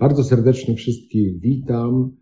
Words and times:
Bardzo 0.00 0.24
serdecznie 0.24 0.76
wszystkich 0.76 1.40
witam. 1.40 2.16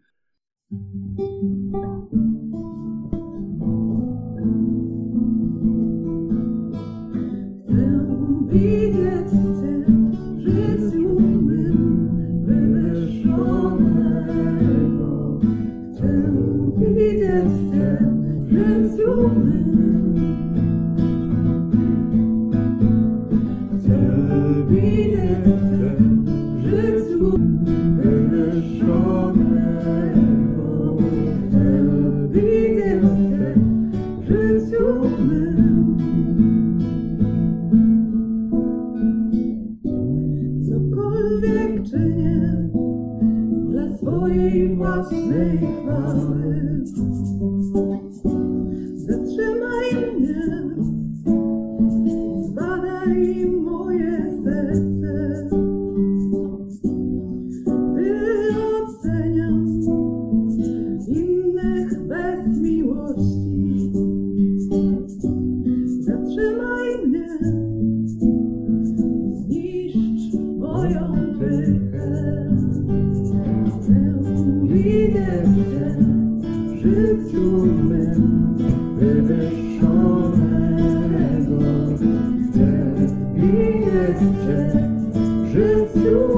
W 85.59 85.61
życiu 85.61 86.38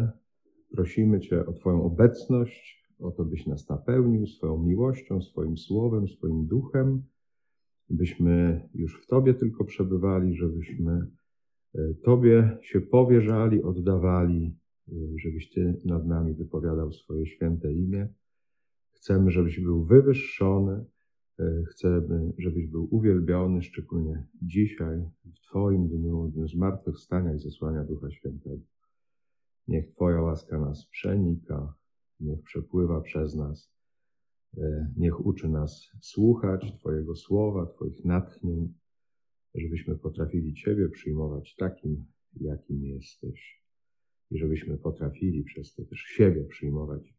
prosimy 0.91 1.19
Cię 1.19 1.45
o 1.45 1.53
Twoją 1.53 1.83
obecność, 1.83 2.85
o 2.99 3.11
to, 3.11 3.25
byś 3.25 3.47
nas 3.47 3.69
napełnił 3.69 4.27
swoją 4.27 4.57
miłością, 4.57 5.21
swoim 5.21 5.57
słowem, 5.57 6.07
swoim 6.07 6.45
duchem, 6.45 7.03
byśmy 7.89 8.61
już 8.73 9.03
w 9.03 9.07
Tobie 9.07 9.33
tylko 9.33 9.65
przebywali, 9.65 10.35
żebyśmy 10.35 11.07
e, 11.75 11.93
Tobie 12.03 12.57
się 12.61 12.81
powierzali, 12.81 13.63
oddawali, 13.63 14.55
e, 14.87 14.93
żebyś 15.17 15.49
Ty 15.49 15.81
nad 15.85 16.07
nami 16.07 16.33
wypowiadał 16.33 16.91
swoje 16.91 17.25
święte 17.25 17.73
imię. 17.73 18.07
Chcemy, 18.91 19.31
żebyś 19.31 19.59
był 19.59 19.83
wywyższony, 19.83 20.85
e, 21.39 21.63
chcemy, 21.69 22.33
żebyś 22.37 22.67
był 22.67 22.87
uwielbiony, 22.95 23.61
szczególnie 23.61 24.27
dzisiaj, 24.41 25.03
w 25.25 25.39
Twoim 25.39 25.87
dniu, 25.87 26.31
dniu 26.33 26.47
zmartwychwstania 26.47 27.33
i 27.33 27.39
zesłania 27.39 27.83
Ducha 27.83 28.11
Świętego. 28.11 28.63
Niech 29.71 29.87
Twoja 29.87 30.21
łaska 30.21 30.59
nas 30.59 30.85
przenika, 30.85 31.73
niech 32.19 32.41
przepływa 32.41 33.01
przez 33.01 33.35
nas, 33.35 33.71
e, 34.57 34.93
niech 34.97 35.25
uczy 35.25 35.49
nas 35.49 35.91
słuchać 36.01 36.73
Twojego 36.79 37.15
słowa, 37.15 37.65
Twoich 37.65 38.05
natchnień, 38.05 38.73
żebyśmy 39.55 39.97
potrafili 39.97 40.53
Ciebie 40.53 40.89
przyjmować 40.89 41.55
takim, 41.55 42.05
jakim 42.41 42.85
jesteś 42.85 43.63
i 44.31 44.37
żebyśmy 44.37 44.77
potrafili 44.77 45.43
przez 45.43 45.73
to 45.73 45.85
też 45.85 45.99
siebie 45.99 46.43
przyjmować 46.43 47.13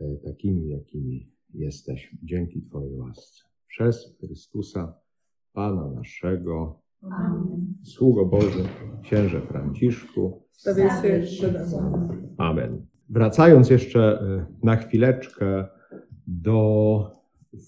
e, 0.00 0.16
takimi, 0.16 0.68
jakimi 0.68 1.32
jesteśmy. 1.54 2.18
Dzięki 2.22 2.62
Twojej 2.62 2.94
łasce. 2.94 3.44
Przez 3.66 4.16
Chrystusa, 4.20 5.00
Pana 5.52 5.90
naszego, 5.90 6.83
Amen. 7.10 7.74
Sługo 7.82 8.26
Boży, 8.26 8.64
księże 9.02 9.40
Franciszku. 9.40 10.42
Tobie 10.64 10.90
jeszcze 11.08 11.64
Amen. 12.38 12.86
Wracając 13.08 13.70
jeszcze 13.70 14.20
e, 14.20 14.46
na 14.62 14.76
chwileczkę 14.76 15.68
do 16.26 17.10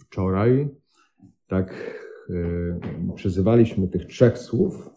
wczoraj, 0.01 0.69
tak 1.49 1.75
e, 2.31 3.15
przyzywaliśmy 3.15 3.89
tych 3.89 4.07
trzech 4.07 4.39
słów: 4.39 4.91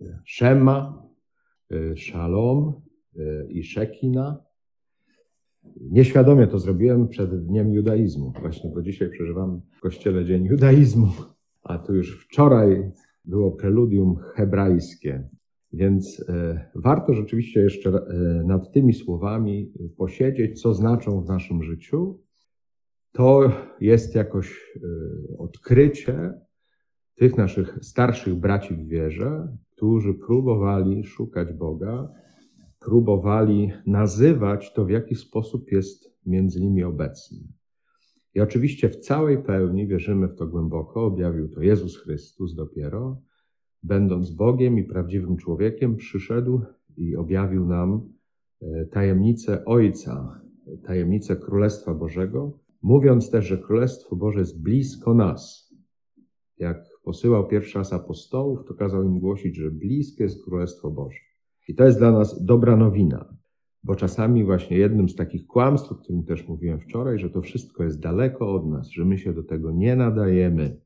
e, 0.00 0.04
Szema, 0.24 1.06
Shalom 1.96 2.72
e, 3.16 3.46
i 3.48 3.64
Szekina. 3.64 4.46
Nieświadomie 5.80 6.46
to 6.46 6.58
zrobiłem 6.58 7.08
przed 7.08 7.46
Dniem 7.46 7.74
Judaizmu, 7.74 8.32
właśnie 8.40 8.70
bo 8.70 8.82
dzisiaj 8.82 9.10
przeżywam 9.10 9.60
w 9.76 9.80
kościele 9.80 10.24
Dzień 10.24 10.44
Judaizmu, 10.44 11.08
a 11.62 11.78
tu 11.78 11.94
już 11.94 12.24
wczoraj 12.24 12.92
było 13.26 13.52
preludium 13.52 14.16
hebrajskie. 14.34 15.28
Więc 15.72 16.24
e, 16.28 16.70
warto 16.74 17.14
rzeczywiście 17.14 17.60
jeszcze 17.60 17.90
e, 17.90 18.44
nad 18.44 18.72
tymi 18.72 18.94
słowami 18.94 19.72
posiedzieć, 19.96 20.62
co 20.62 20.74
znaczą 20.74 21.20
w 21.20 21.28
naszym 21.28 21.62
życiu. 21.62 22.20
to 23.12 23.52
jest 23.80 24.14
jakoś 24.14 24.76
odkrycie 25.38 26.32
tych 27.14 27.36
naszych 27.36 27.78
starszych 27.82 28.34
braci 28.34 28.74
w 28.74 28.88
wierze, 28.88 29.56
którzy 29.76 30.14
próbowali 30.14 31.04
szukać 31.04 31.52
Boga, 31.52 32.08
próbowali 32.80 33.72
nazywać 33.86 34.72
to, 34.72 34.84
w 34.84 34.90
jaki 34.90 35.14
sposób 35.14 35.72
jest 35.72 36.16
między 36.26 36.60
nimi 36.60 36.84
obecny. 36.84 37.38
I 38.36 38.40
oczywiście 38.40 38.88
w 38.88 38.96
całej 38.96 39.42
pełni 39.42 39.86
wierzymy 39.86 40.28
w 40.28 40.34
to 40.34 40.46
głęboko, 40.46 41.04
objawił 41.04 41.48
to 41.48 41.62
Jezus 41.62 41.96
Chrystus 41.96 42.54
dopiero, 42.54 43.22
będąc 43.82 44.30
Bogiem 44.30 44.78
i 44.78 44.84
prawdziwym 44.84 45.36
człowiekiem, 45.36 45.96
przyszedł 45.96 46.60
i 46.96 47.16
objawił 47.16 47.66
nam 47.66 48.08
e, 48.62 48.86
tajemnicę 48.86 49.64
Ojca, 49.64 50.40
tajemnicę 50.82 51.36
Królestwa 51.36 51.94
Bożego, 51.94 52.58
mówiąc 52.82 53.30
też, 53.30 53.44
że 53.46 53.58
Królestwo 53.58 54.16
Boże 54.16 54.38
jest 54.38 54.62
blisko 54.62 55.14
nas. 55.14 55.74
Jak 56.58 56.84
posyłał 57.04 57.48
pierwszy 57.48 57.78
raz 57.78 57.92
apostołów, 57.92 58.64
to 58.68 58.74
kazał 58.74 59.04
im 59.04 59.18
głosić, 59.18 59.56
że 59.56 59.70
bliskie 59.70 60.24
jest 60.24 60.44
Królestwo 60.44 60.90
Boże. 60.90 61.18
I 61.68 61.74
to 61.74 61.84
jest 61.84 61.98
dla 61.98 62.12
nas 62.12 62.44
dobra 62.44 62.76
nowina, 62.76 63.36
bo 63.86 63.94
czasami 63.94 64.44
właśnie 64.44 64.78
jednym 64.78 65.08
z 65.08 65.14
takich 65.14 65.46
kłamstw, 65.46 65.92
o 65.92 65.94
którym 65.94 66.24
też 66.24 66.48
mówiłem 66.48 66.80
wczoraj, 66.80 67.18
że 67.18 67.30
to 67.30 67.40
wszystko 67.40 67.84
jest 67.84 68.00
daleko 68.00 68.54
od 68.54 68.66
nas, 68.66 68.88
że 68.90 69.04
my 69.04 69.18
się 69.18 69.32
do 69.32 69.42
tego 69.42 69.72
nie 69.72 69.96
nadajemy 69.96 70.80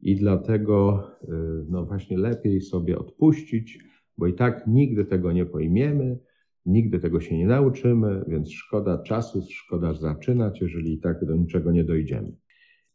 i 0.00 0.16
dlatego 0.16 1.04
y, 1.22 1.26
no 1.68 1.86
właśnie 1.86 2.18
lepiej 2.18 2.60
sobie 2.60 2.98
odpuścić, 2.98 3.78
bo 4.18 4.26
i 4.26 4.34
tak 4.34 4.66
nigdy 4.66 5.04
tego 5.04 5.32
nie 5.32 5.46
pojmiemy, 5.46 6.18
nigdy 6.66 6.98
tego 6.98 7.20
się 7.20 7.38
nie 7.38 7.46
nauczymy, 7.46 8.24
więc 8.28 8.52
szkoda 8.52 9.02
czasu, 9.02 9.42
szkoda 9.50 9.94
zaczynać, 9.94 10.60
jeżeli 10.60 10.94
i 10.94 10.98
tak 10.98 11.24
do 11.24 11.36
niczego 11.36 11.72
nie 11.72 11.84
dojdziemy. 11.84 12.32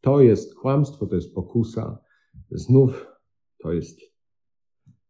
To 0.02 0.22
jest 0.22 0.56
kłamstwo, 0.56 1.06
to 1.08 1.16
jest 1.16 1.36
pokusa. 1.36 1.98
Znów 2.52 3.08
to 3.58 3.74
jest 3.74 4.00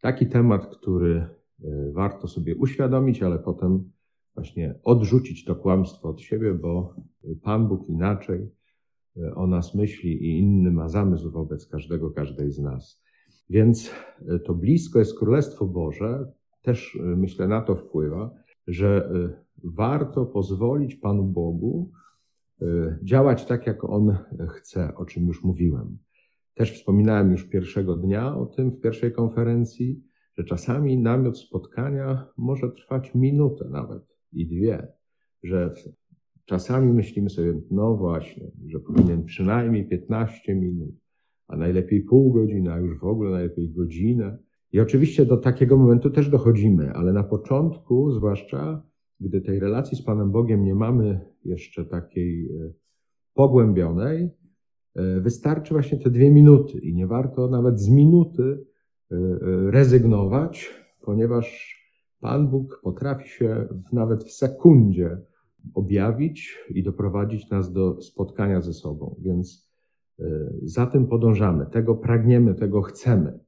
taki 0.02 0.26
temat, 0.26 0.68
który 0.68 1.28
y, 1.64 1.92
warto 1.94 2.28
sobie 2.28 2.56
uświadomić, 2.56 3.24
ale 3.24 3.40
potem 3.40 3.95
właśnie 4.36 4.80
odrzucić 4.84 5.46
to 5.46 5.56
kłamstwo 5.56 6.10
od 6.10 6.22
siebie, 6.22 6.54
bo 6.54 6.96
Pan 7.44 7.68
Bóg 7.68 7.90
inaczej 7.90 8.52
y, 9.18 9.36
o 9.36 9.48
nas 9.48 9.76
myśli 9.76 10.26
i 10.26 10.40
inny 10.40 10.72
ma 10.72 10.90
zamysł 10.90 11.32
wobec 11.32 11.68
każdego, 11.68 12.12
każdej 12.12 12.52
z 12.52 12.60
nas. 12.60 13.04
Więc 13.50 13.92
y, 14.22 14.40
to 14.40 14.54
blisko 14.54 15.00
jest 15.00 15.20
Królestwo 15.20 15.66
Boże, 15.66 16.32
też 16.62 17.00
myślę 17.02 17.48
na 17.48 17.62
to 17.62 17.76
wpływa, 17.76 18.34
że 18.68 19.10
warto 19.64 20.26
pozwolić 20.26 20.96
Panu 20.96 21.24
Bogu 21.24 21.92
działać 23.04 23.46
tak, 23.46 23.68
jak 23.68 23.84
On 23.84 24.18
chce, 24.50 24.96
o 24.96 25.06
czym 25.06 25.28
już 25.28 25.44
mówiłem. 25.44 25.98
Też 26.54 26.74
wspominałem 26.74 27.32
już 27.32 27.44
pierwszego 27.44 27.96
dnia 27.96 28.38
o 28.38 28.46
tym 28.46 28.72
w 28.72 28.80
pierwszej 28.80 29.12
konferencji, 29.12 30.04
że 30.38 30.44
czasami 30.44 30.98
namiot 30.98 31.40
spotkania 31.40 32.28
może 32.38 32.72
trwać 32.72 33.16
minutę 33.16 33.70
nawet 33.70 34.15
i 34.34 34.48
dwie, 34.48 34.88
że 35.44 35.72
czasami 36.46 36.94
myślimy 36.94 37.30
sobie, 37.30 37.62
no 37.72 37.96
właśnie, 37.96 38.52
że 38.68 38.80
powinien 38.80 39.24
przynajmniej 39.24 39.88
15 39.88 40.56
minut, 40.56 40.96
a 41.48 41.58
najlepiej 41.58 42.02
pół 42.02 42.34
godziny, 42.34 42.74
a 42.74 42.80
już 42.80 43.00
w 43.00 43.04
ogóle 43.04 43.32
najlepiej 43.32 43.70
godzinę. 43.70 44.38
I 44.72 44.80
oczywiście 44.80 45.26
do 45.26 45.38
takiego 45.38 45.78
momentu 45.78 46.10
też 46.10 46.30
dochodzimy, 46.30 46.92
ale 46.94 47.14
na 47.14 47.24
początku, 47.24 48.12
zwłaszcza 48.12 48.84
gdy 49.20 49.42
tej 49.42 49.60
relacji 49.60 49.98
z 49.98 50.02
Panem 50.02 50.32
Bogiem 50.32 50.64
nie 50.64 50.76
mamy 50.76 51.20
jeszcze 51.46 51.86
takiej 51.86 52.46
e, 52.46 52.74
pogłębionej, 53.34 54.30
E, 54.96 55.20
wystarczy 55.20 55.74
właśnie 55.74 55.98
te 55.98 56.10
dwie 56.10 56.32
minuty 56.32 56.80
i 56.80 56.94
nie 56.94 57.08
warto 57.08 57.48
nawet 57.48 57.80
z 57.80 57.90
minuty 57.90 58.66
e, 59.12 59.16
rezygnować, 59.72 60.70
ponieważ 61.02 61.75
Pan 62.26 62.48
Bóg 62.48 62.80
potrafi 62.84 63.30
się 63.30 63.68
nawet 63.94 64.24
w 64.24 64.32
sekundzie 64.32 65.18
objawić 65.74 66.60
i 66.70 66.84
doprowadzić 66.84 67.50
nas 67.50 67.72
do 67.72 68.02
spotkania 68.02 68.62
ze 68.62 68.74
sobą. 68.74 69.16
Więc 69.22 69.70
za 70.64 70.86
tym 70.86 71.08
podążamy, 71.08 71.66
tego 71.66 71.96
pragniemy, 71.96 72.56
tego 72.56 72.82
chcemy. 72.82 73.40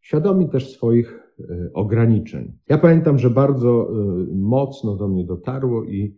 Świadomi 0.00 0.48
też 0.48 0.72
swoich 0.72 1.34
ograniczeń. 1.74 2.52
Ja 2.68 2.78
pamiętam, 2.78 3.18
że 3.18 3.30
bardzo 3.30 3.90
mocno 4.34 4.96
do 4.96 5.08
mnie 5.08 5.24
dotarło 5.24 5.84
i 5.84 6.16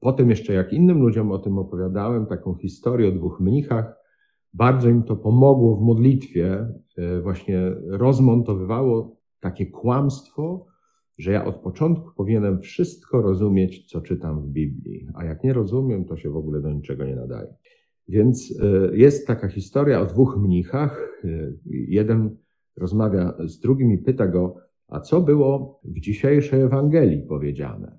potem 0.00 0.30
jeszcze 0.30 0.52
jak 0.52 0.72
innym 0.72 1.00
ludziom 1.00 1.32
o 1.32 1.38
tym 1.38 1.58
opowiadałem, 1.58 2.26
taką 2.26 2.54
historię 2.54 3.08
o 3.08 3.12
dwóch 3.12 3.40
mnichach, 3.40 3.96
bardzo 4.54 4.88
im 4.88 5.02
to 5.02 5.16
pomogło 5.16 5.76
w 5.76 5.80
modlitwie, 5.80 6.68
e, 6.96 7.20
właśnie 7.20 7.70
rozmontowywało 7.86 9.16
takie 9.40 9.66
kłamstwo, 9.66 10.66
że 11.18 11.32
ja 11.32 11.44
od 11.44 11.56
początku 11.56 12.10
powinienem 12.16 12.60
wszystko 12.60 13.22
rozumieć, 13.22 13.90
co 13.90 14.00
czytam 14.00 14.42
w 14.42 14.48
Biblii, 14.48 15.06
a 15.14 15.24
jak 15.24 15.44
nie 15.44 15.52
rozumiem, 15.52 16.04
to 16.04 16.16
się 16.16 16.30
w 16.30 16.36
ogóle 16.36 16.60
do 16.60 16.72
niczego 16.72 17.04
nie 17.04 17.16
nadaje. 17.16 17.54
Więc 18.08 18.54
e, 18.62 18.96
jest 18.96 19.26
taka 19.26 19.48
historia 19.48 20.00
o 20.00 20.06
dwóch 20.06 20.38
mnichach. 20.42 21.22
E, 21.24 21.52
jeden 21.70 22.36
rozmawia 22.76 23.34
z 23.44 23.60
drugim 23.60 23.92
i 23.92 23.98
pyta 23.98 24.26
go, 24.26 24.56
a 24.88 25.00
co 25.00 25.20
było 25.20 25.80
w 25.84 26.00
dzisiejszej 26.00 26.60
Ewangelii 26.60 27.22
powiedziane? 27.22 27.98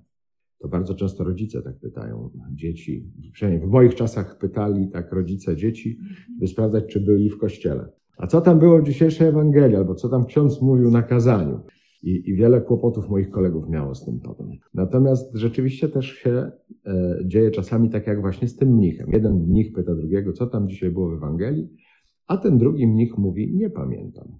To 0.58 0.68
bardzo 0.68 0.94
często 0.94 1.24
rodzice 1.24 1.62
tak 1.62 1.78
pytają 1.78 2.30
dzieci. 2.52 3.12
Przynajmniej 3.32 3.68
w 3.68 3.70
moich 3.70 3.94
czasach 3.94 4.38
pytali 4.38 4.88
tak 4.88 5.12
rodzice 5.12 5.56
dzieci, 5.56 5.98
by 6.40 6.46
sprawdzać, 6.46 6.84
czy 6.86 7.00
byli 7.00 7.30
w 7.30 7.38
kościele. 7.38 7.88
A 8.18 8.26
co 8.26 8.40
tam 8.40 8.58
było 8.58 8.78
w 8.78 8.84
dzisiejszej 8.84 9.28
Ewangelii, 9.28 9.76
albo 9.76 9.94
co 9.94 10.08
tam 10.08 10.26
ksiądz 10.26 10.62
mówił 10.62 10.90
na 10.90 11.02
kazaniu. 11.02 11.60
I, 12.06 12.30
I, 12.30 12.34
wiele 12.34 12.60
kłopotów 12.60 13.08
moich 13.08 13.30
kolegów 13.30 13.68
miało 13.68 13.94
z 13.94 14.04
tym 14.04 14.20
potem. 14.20 14.50
Natomiast 14.74 15.34
rzeczywiście 15.34 15.88
też 15.88 16.06
się 16.06 16.50
e, 16.86 17.18
dzieje 17.24 17.50
czasami 17.50 17.90
tak 17.90 18.06
jak 18.06 18.20
właśnie 18.20 18.48
z 18.48 18.56
tym 18.56 18.68
mnichem. 18.68 19.10
Jeden 19.12 19.34
mnich 19.34 19.72
pyta 19.72 19.94
drugiego, 19.94 20.32
co 20.32 20.46
tam 20.46 20.68
dzisiaj 20.68 20.90
było 20.90 21.10
w 21.10 21.12
Ewangelii, 21.12 21.68
a 22.26 22.36
ten 22.36 22.58
drugi 22.58 22.86
mnich 22.86 23.18
mówi, 23.18 23.54
nie 23.56 23.70
pamiętam. 23.70 24.38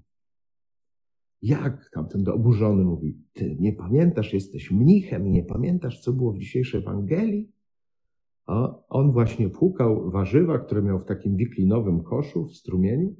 Jak? 1.42 1.90
Tamten 1.92 2.28
oburzony 2.28 2.84
mówi, 2.84 3.18
ty 3.32 3.56
nie 3.60 3.72
pamiętasz, 3.72 4.34
jesteś 4.34 4.70
mnichem 4.70 5.26
i 5.26 5.30
nie 5.30 5.42
pamiętasz, 5.42 6.00
co 6.00 6.12
było 6.12 6.32
w 6.32 6.38
dzisiejszej 6.38 6.80
Ewangelii? 6.80 7.52
A 8.46 8.74
on 8.88 9.10
właśnie 9.10 9.48
płukał 9.48 10.10
warzywa, 10.10 10.58
które 10.58 10.82
miał 10.82 10.98
w 10.98 11.04
takim 11.04 11.36
wiklinowym 11.36 12.02
koszu, 12.02 12.44
w 12.44 12.56
strumieniu 12.56 13.14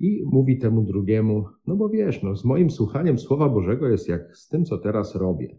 i 0.00 0.22
mówi 0.26 0.58
temu 0.58 0.82
drugiemu, 0.82 1.44
no 1.66 1.76
bo 1.76 1.88
wiesz, 1.88 2.22
no 2.22 2.36
z 2.36 2.44
moim 2.44 2.70
słuchaniem 2.70 3.18
Słowa 3.18 3.48
Bożego 3.48 3.88
jest 3.88 4.08
jak 4.08 4.36
z 4.36 4.48
tym, 4.48 4.64
co 4.64 4.78
teraz 4.78 5.14
robię, 5.14 5.58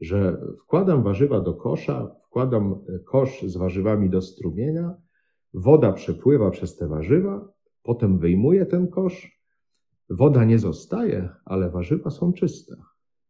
że 0.00 0.40
wkładam 0.62 1.02
warzywa 1.02 1.40
do 1.40 1.54
kosza, 1.54 2.16
wkładam 2.26 2.84
kosz 3.04 3.42
z 3.42 3.56
warzywami 3.56 4.10
do 4.10 4.22
strumienia, 4.22 4.94
woda 5.54 5.92
przepływa 5.92 6.50
przez 6.50 6.76
te 6.76 6.88
warzywa, 6.88 7.48
potem 7.82 8.18
wyjmuję 8.18 8.66
ten 8.66 8.88
kosz, 8.88 9.34
Woda 10.10 10.44
nie 10.44 10.58
zostaje, 10.58 11.28
ale 11.44 11.70
warzywa 11.70 12.10
są 12.10 12.32
czyste. 12.32 12.76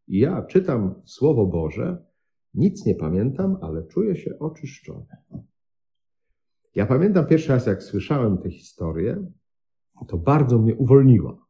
I 0.09 0.19
ja 0.19 0.43
czytam 0.43 0.95
Słowo 1.05 1.47
Boże, 1.47 2.05
nic 2.55 2.87
nie 2.87 2.95
pamiętam, 2.95 3.57
ale 3.61 3.83
czuję 3.83 4.17
się 4.17 4.39
oczyszczony. 4.39 5.07
Ja 6.75 6.87
pamiętam 6.87 7.27
pierwszy 7.27 7.49
raz, 7.49 7.67
jak 7.67 7.83
słyszałem 7.83 8.39
tę 8.39 8.51
historię, 8.51 9.27
to 10.09 10.19
bardzo 10.19 10.59
mnie 10.59 10.75
uwolniła. 10.75 11.47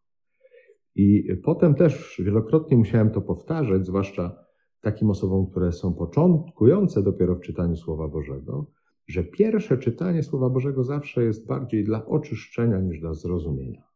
I 0.95 1.37
potem 1.45 1.75
też 1.75 2.23
wielokrotnie 2.25 2.77
musiałem 2.77 3.11
to 3.11 3.21
powtarzać, 3.21 3.87
zwłaszcza 3.87 4.45
takim 4.81 5.11
osobom, 5.11 5.47
które 5.47 5.73
są 5.73 5.95
początkujące 5.95 7.03
dopiero 7.03 7.35
w 7.35 7.41
czytaniu 7.41 7.77
Słowa 7.77 8.09
Bożego, 8.09 8.71
że 9.07 9.25
pierwsze 9.25 9.79
czytanie 9.79 10.23
Słowa 10.23 10.51
Bożego 10.51 10.85
zawsze 10.85 11.25
jest 11.25 11.47
bardziej 11.47 11.85
dla 11.85 12.07
oczyszczenia 12.07 12.81
niż 12.81 13.01
dla 13.01 13.15
zrozumienia 13.15 13.95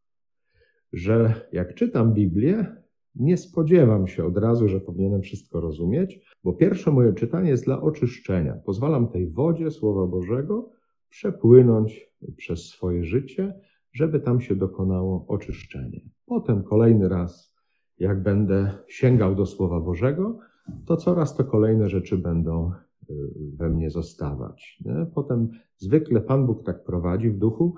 że 0.93 1.49
jak 1.53 1.75
czytam 1.75 2.15
Biblię, 2.15 2.67
nie 3.15 3.37
spodziewam 3.37 4.07
się 4.07 4.25
od 4.25 4.39
razu, 4.39 4.69
że 4.69 4.81
powinienem 4.81 5.23
wszystko 5.23 5.61
rozumieć, 5.61 6.21
bo 6.45 6.53
pierwsze 6.53 6.91
moje 6.91 7.13
czytanie 7.13 7.51
jest 7.51 7.65
dla 7.65 7.81
oczyszczenia. 7.81 8.55
Pozwalam 8.65 9.09
tej 9.09 9.31
wodzie 9.31 9.71
Słowa 9.71 10.07
Bożego 10.07 10.71
przepłynąć 11.09 12.11
przez 12.37 12.67
swoje 12.67 13.05
życie, 13.05 13.55
żeby 13.99 14.21
tam 14.21 14.41
się 14.41 14.57
dokonało 14.57 15.25
oczyszczenie. 15.29 16.01
Potem 16.27 16.63
kolejny 16.63 17.09
raz, 17.09 17.55
jak 17.99 18.23
będę 18.23 18.73
sięgał 18.89 19.35
do 19.35 19.47
Słowa 19.47 19.81
Bożego, 19.81 20.39
to 20.87 20.97
coraz 20.97 21.37
to 21.37 21.45
kolejne 21.45 21.89
rzeczy 21.89 22.19
będą 22.19 22.73
y, 23.11 23.15
we 23.57 23.69
mnie 23.69 23.91
zostawać. 23.91 24.83
Nie? 24.85 25.07
Potem 25.15 25.49
zwykle 25.77 26.21
Pan 26.21 26.47
Bóg 26.47 26.65
tak 26.65 26.85
prowadzi 26.85 27.31
w 27.31 27.39
duchu, 27.39 27.75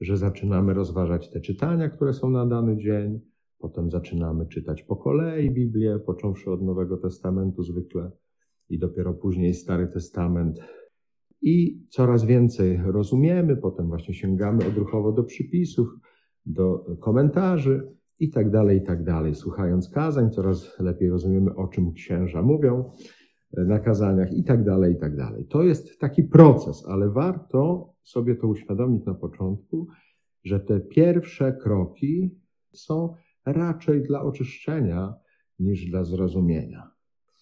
że 0.00 0.16
zaczynamy 0.16 0.74
rozważać 0.74 1.30
te 1.30 1.40
czytania, 1.40 1.88
które 1.88 2.12
są 2.12 2.30
na 2.30 2.46
dany 2.46 2.76
dzień, 2.76 3.20
potem 3.58 3.90
zaczynamy 3.90 4.46
czytać 4.46 4.82
po 4.82 4.96
kolei 4.96 5.50
Biblię, 5.50 5.98
począwszy 5.98 6.50
od 6.50 6.62
Nowego 6.62 6.96
Testamentu 6.96 7.62
zwykle 7.62 8.10
i 8.68 8.78
dopiero 8.78 9.14
później 9.14 9.54
Stary 9.54 9.86
Testament. 9.86 10.60
I 11.46 11.86
coraz 11.90 12.24
więcej 12.24 12.80
rozumiemy, 12.84 13.56
potem 13.56 13.88
właśnie 13.88 14.14
sięgamy 14.14 14.66
odruchowo 14.66 15.12
do 15.12 15.24
przypisów, 15.24 15.88
do 16.46 16.96
komentarzy 17.00 17.92
i 18.20 18.30
tak 18.30 18.50
dalej, 18.50 18.78
i 18.78 18.82
tak 18.82 19.04
dalej. 19.04 19.34
Słuchając 19.34 19.90
kazań, 19.90 20.30
coraz 20.30 20.78
lepiej 20.80 21.10
rozumiemy, 21.10 21.54
o 21.54 21.68
czym 21.68 21.92
księża 21.92 22.42
mówią 22.42 22.84
na 23.52 23.78
kazaniach 23.78 24.32
i 24.32 24.44
tak 24.44 24.64
dalej, 24.64 24.92
i 24.94 24.96
tak 24.96 25.16
dalej. 25.16 25.46
To 25.46 25.62
jest 25.62 25.98
taki 25.98 26.22
proces, 26.22 26.84
ale 26.88 27.10
warto 27.10 27.92
sobie 28.02 28.34
to 28.36 28.48
uświadomić 28.48 29.06
na 29.06 29.14
początku, 29.14 29.88
że 30.44 30.60
te 30.60 30.80
pierwsze 30.80 31.52
kroki 31.52 32.40
są 32.72 33.14
raczej 33.46 34.02
dla 34.02 34.22
oczyszczenia 34.22 35.14
niż 35.58 35.90
dla 35.90 36.04
zrozumienia. 36.04 36.90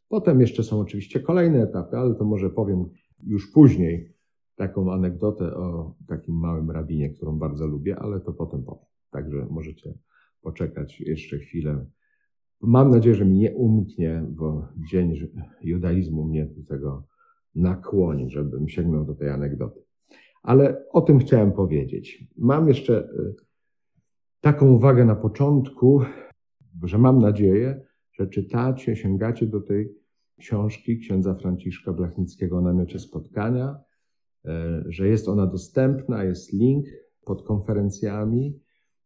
Potem 0.09 0.41
jeszcze 0.41 0.63
są 0.63 0.81
oczywiście 0.81 1.21
kolejne 1.21 1.63
etapy, 1.63 1.97
ale 1.97 2.15
to 2.15 2.25
może 2.25 2.51
powiem 2.51 2.85
już 3.27 3.53
później 3.53 4.13
taką 4.57 4.93
anegdotę 4.93 5.55
o 5.55 5.95
takim 6.07 6.35
małym 6.35 6.71
rabinie, 6.71 7.11
którą 7.11 7.39
bardzo 7.39 7.67
lubię, 7.67 7.97
ale 7.97 8.21
to 8.21 8.33
potem 8.33 8.65
powiem. 8.65 8.85
Także 9.11 9.47
możecie 9.51 9.95
poczekać 10.41 11.01
jeszcze 11.01 11.39
chwilę. 11.39 11.87
Mam 12.61 12.91
nadzieję, 12.91 13.15
że 13.15 13.25
mi 13.25 13.39
nie 13.39 13.55
umknie, 13.55 14.27
bo 14.31 14.69
dzień 14.91 15.15
judaizmu 15.63 16.25
mnie 16.25 16.47
do 16.47 16.63
tego 16.69 17.07
nakłoni, 17.55 18.31
żebym 18.31 18.69
sięgnął 18.69 19.05
do 19.05 19.15
tej 19.15 19.29
anegdoty. 19.29 19.81
Ale 20.43 20.85
o 20.91 21.01
tym 21.01 21.19
chciałem 21.19 21.53
powiedzieć. 21.53 22.25
Mam 22.37 22.69
jeszcze 22.69 23.09
y, 23.09 23.35
taką 24.41 24.71
uwagę 24.71 25.05
na 25.05 25.17
początku, 25.17 26.03
że 26.83 26.99
mam 26.99 27.19
nadzieję, 27.19 27.87
że 28.13 28.27
czytacie, 28.27 28.97
sięgacie 28.97 29.47
do 29.47 29.61
tej 29.61 30.02
książki 30.39 30.99
księdza 30.99 31.35
Franciszka 31.35 31.93
Blachnickiego 31.93 32.59
o 32.59 32.61
namiocie 32.61 32.99
spotkania, 32.99 33.77
y, 34.45 34.51
że 34.87 35.09
jest 35.09 35.29
ona 35.29 35.47
dostępna, 35.47 36.25
jest 36.25 36.53
link 36.53 36.87
pod 37.25 37.43
konferencjami, 37.43 38.61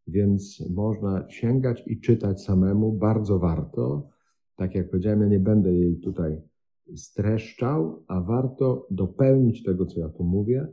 więc 0.06 0.64
można 0.71 1.30
sięgać 1.30 1.83
i 1.87 2.00
czytać 2.00 2.42
samemu. 2.42 2.92
Bardzo 2.92 3.38
warto. 3.38 4.09
Tak 4.56 4.75
jak 4.75 4.90
powiedziałem, 4.90 5.21
ja 5.21 5.26
nie 5.26 5.40
będę 5.40 5.73
jej 5.73 6.00
tutaj 6.00 6.42
streszczał, 6.95 8.04
a 8.06 8.21
warto 8.21 8.87
dopełnić 8.90 9.62
tego, 9.62 9.87
co 9.87 10.00
ja 10.00 10.09
tu 10.09 10.25
mówię, 10.25 10.66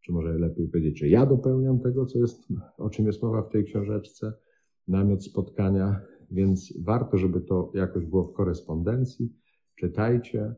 czy 0.00 0.12
może 0.12 0.38
lepiej 0.38 0.68
powiedzieć, 0.68 0.98
że 0.98 1.08
ja 1.08 1.26
dopełniam 1.26 1.80
tego, 1.80 2.06
co 2.06 2.18
jest, 2.18 2.48
o 2.78 2.90
czym 2.90 3.06
jest 3.06 3.22
mowa 3.22 3.42
w 3.42 3.48
tej 3.48 3.64
książeczce, 3.64 4.32
namiot 4.88 5.24
spotkania, 5.24 6.00
więc 6.30 6.78
warto, 6.84 7.18
żeby 7.18 7.40
to 7.40 7.72
jakoś 7.74 8.04
było 8.04 8.24
w 8.24 8.32
korespondencji. 8.32 9.32
Czytajcie, 9.76 10.54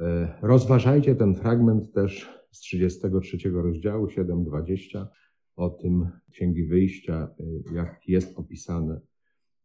e, 0.00 0.38
rozważajcie 0.42 1.14
ten 1.14 1.34
fragment 1.34 1.92
też 1.92 2.28
z 2.50 2.60
33 2.60 3.62
rozdziału 3.62 4.08
7:20 4.08 5.06
o 5.56 5.70
tym 5.70 6.08
Księgi 6.30 6.66
Wyjścia, 6.66 7.34
y, 7.40 7.74
jak 7.74 8.08
jest 8.08 8.38
opisany, 8.38 9.00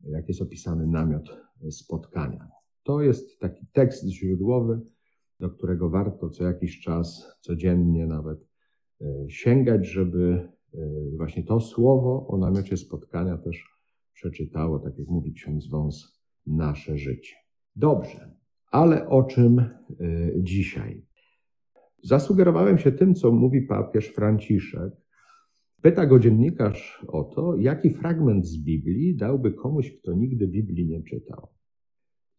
jak 0.02 0.28
jest 0.28 0.42
opisany 0.42 0.88
namiot 0.88 1.38
spotkania. 1.72 2.48
To 2.84 3.02
jest 3.02 3.40
taki 3.40 3.68
tekst 3.72 4.08
źródłowy, 4.08 4.82
do 5.40 5.50
którego 5.50 5.90
warto 5.90 6.30
co 6.30 6.44
jakiś 6.44 6.82
czas, 6.82 7.38
codziennie 7.40 8.08
nawet 8.08 8.40
y, 9.02 9.06
sięgać, 9.30 9.88
żeby 9.88 10.50
właśnie 11.18 11.44
to 11.44 11.60
słowo 11.60 12.28
o 12.28 12.38
namiocie 12.38 12.78
spotkania 12.78 13.38
też 13.38 13.80
przeczytało, 14.14 14.80
tak 14.80 15.00
jak 15.00 15.08
mówi 15.08 15.34
ksiądz 15.34 15.70
Wąs, 15.70 16.22
nasze 16.46 16.98
życie. 16.98 17.36
Dobrze, 17.76 18.39
ale 18.72 19.08
o 19.08 19.24
czym 19.24 19.66
dzisiaj? 20.38 21.06
Zasugerowałem 22.04 22.78
się 22.78 22.92
tym, 22.92 23.16
co 23.16 23.32
mówi 23.32 23.62
papież 23.62 24.08
Franciszek, 24.08 24.94
Pyta 25.82 26.06
go 26.06 26.20
dziennikarz 26.20 27.06
o 27.08 27.24
to, 27.24 27.56
jaki 27.56 27.90
fragment 27.90 28.46
z 28.46 28.58
Biblii 28.58 29.16
dałby 29.16 29.54
komuś, 29.54 29.92
kto 29.92 30.14
nigdy 30.14 30.48
Biblii 30.48 30.88
nie 30.88 31.04
czytał. 31.04 31.48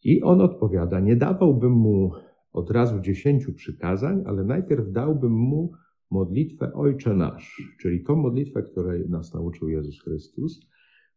I 0.05 0.23
on 0.23 0.41
odpowiada: 0.41 1.01
Nie 1.01 1.17
dawałbym 1.17 1.73
mu 1.73 2.13
od 2.53 2.71
razu 2.71 3.01
dziesięciu 3.01 3.53
przykazań, 3.53 4.23
ale 4.27 4.45
najpierw 4.45 4.93
dałbym 4.93 5.33
mu 5.33 5.73
modlitwę 6.11 6.73
Ojcze 6.73 7.15
Nasz, 7.15 7.77
czyli 7.81 8.05
tą 8.05 8.17
modlitwę, 8.17 8.63
której 8.63 9.09
nas 9.09 9.35
nauczył 9.35 9.69
Jezus 9.69 10.03
Chrystus, 10.03 10.61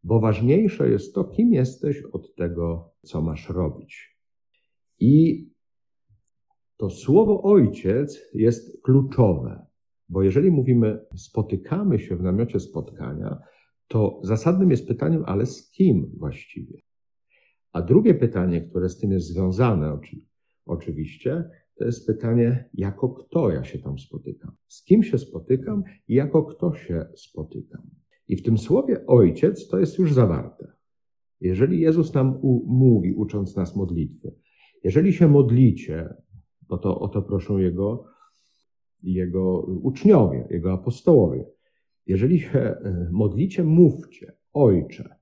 bo 0.04 0.20
ważniejsze 0.20 0.90
jest 0.90 1.16
to, 1.16 1.24
kim 1.24 1.54
jesteś 1.54 2.02
od 2.02 2.36
tego, 2.36 2.94
co 3.02 3.22
masz 3.22 3.50
robić. 3.50 4.13
I 5.04 5.50
to 6.78 6.90
słowo 6.90 7.44
Ojciec 7.44 8.22
jest 8.34 8.82
kluczowe. 8.84 9.66
Bo 10.10 10.24
jeżeli 10.24 10.52
mówimy, 10.52 11.06
spotykamy 11.16 12.00
się 12.00 12.16
w 12.16 12.24
namiocie 12.24 12.60
spotkania, 12.60 13.40
to 13.88 14.20
zasadnym 14.24 14.72
jest 14.72 14.88
pytaniem, 14.88 15.24
ale 15.26 15.46
z 15.46 15.70
kim 15.70 16.12
właściwie? 16.18 16.82
A 17.72 17.82
drugie 17.82 18.14
pytanie, 18.14 18.62
które 18.62 18.90
z 18.90 18.98
tym 18.98 19.12
jest 19.12 19.28
związane 19.28 20.00
oczywiście, 20.66 21.50
to 21.76 21.86
jest 21.86 22.08
pytanie, 22.08 22.70
jako 22.74 23.10
kto 23.10 23.52
ja 23.52 23.64
się 23.64 23.80
tam 23.80 24.00
spotykam? 24.00 24.52
Z 24.68 24.84
kim 24.84 25.04
się 25.04 25.18
spotykam 25.18 25.84
i 26.08 26.16
jako 26.16 26.44
kto 26.44 26.76
się 26.76 27.06
spotykam? 27.16 27.90
I 28.28 28.36
w 28.36 28.44
tym 28.44 28.58
słowie 28.58 29.06
ojciec 29.08 29.68
to 29.68 29.80
jest 29.80 30.00
już 30.00 30.14
zawarte. 30.14 30.72
Jeżeli 31.42 31.80
Jezus 31.80 32.14
nam 32.14 32.40
mówi, 32.66 33.14
ucząc 33.14 33.56
nas 33.56 33.76
modlitwy, 33.76 34.44
jeżeli 34.84 35.14
się 35.14 35.28
modlicie, 35.28 36.14
bo 36.70 36.78
to 36.78 37.00
o 37.00 37.08
to 37.08 37.22
proszą 37.22 37.58
Jego 37.58 38.14
jego 39.04 39.62
uczniowie, 39.62 40.48
jego 40.50 40.74
apostołowie. 40.74 41.46
Jeżeli 42.08 42.40
się 42.40 42.60
e, 42.60 43.10
modlicie, 43.12 43.64
mówcie 43.64 44.34
Ojcze. 44.54 45.16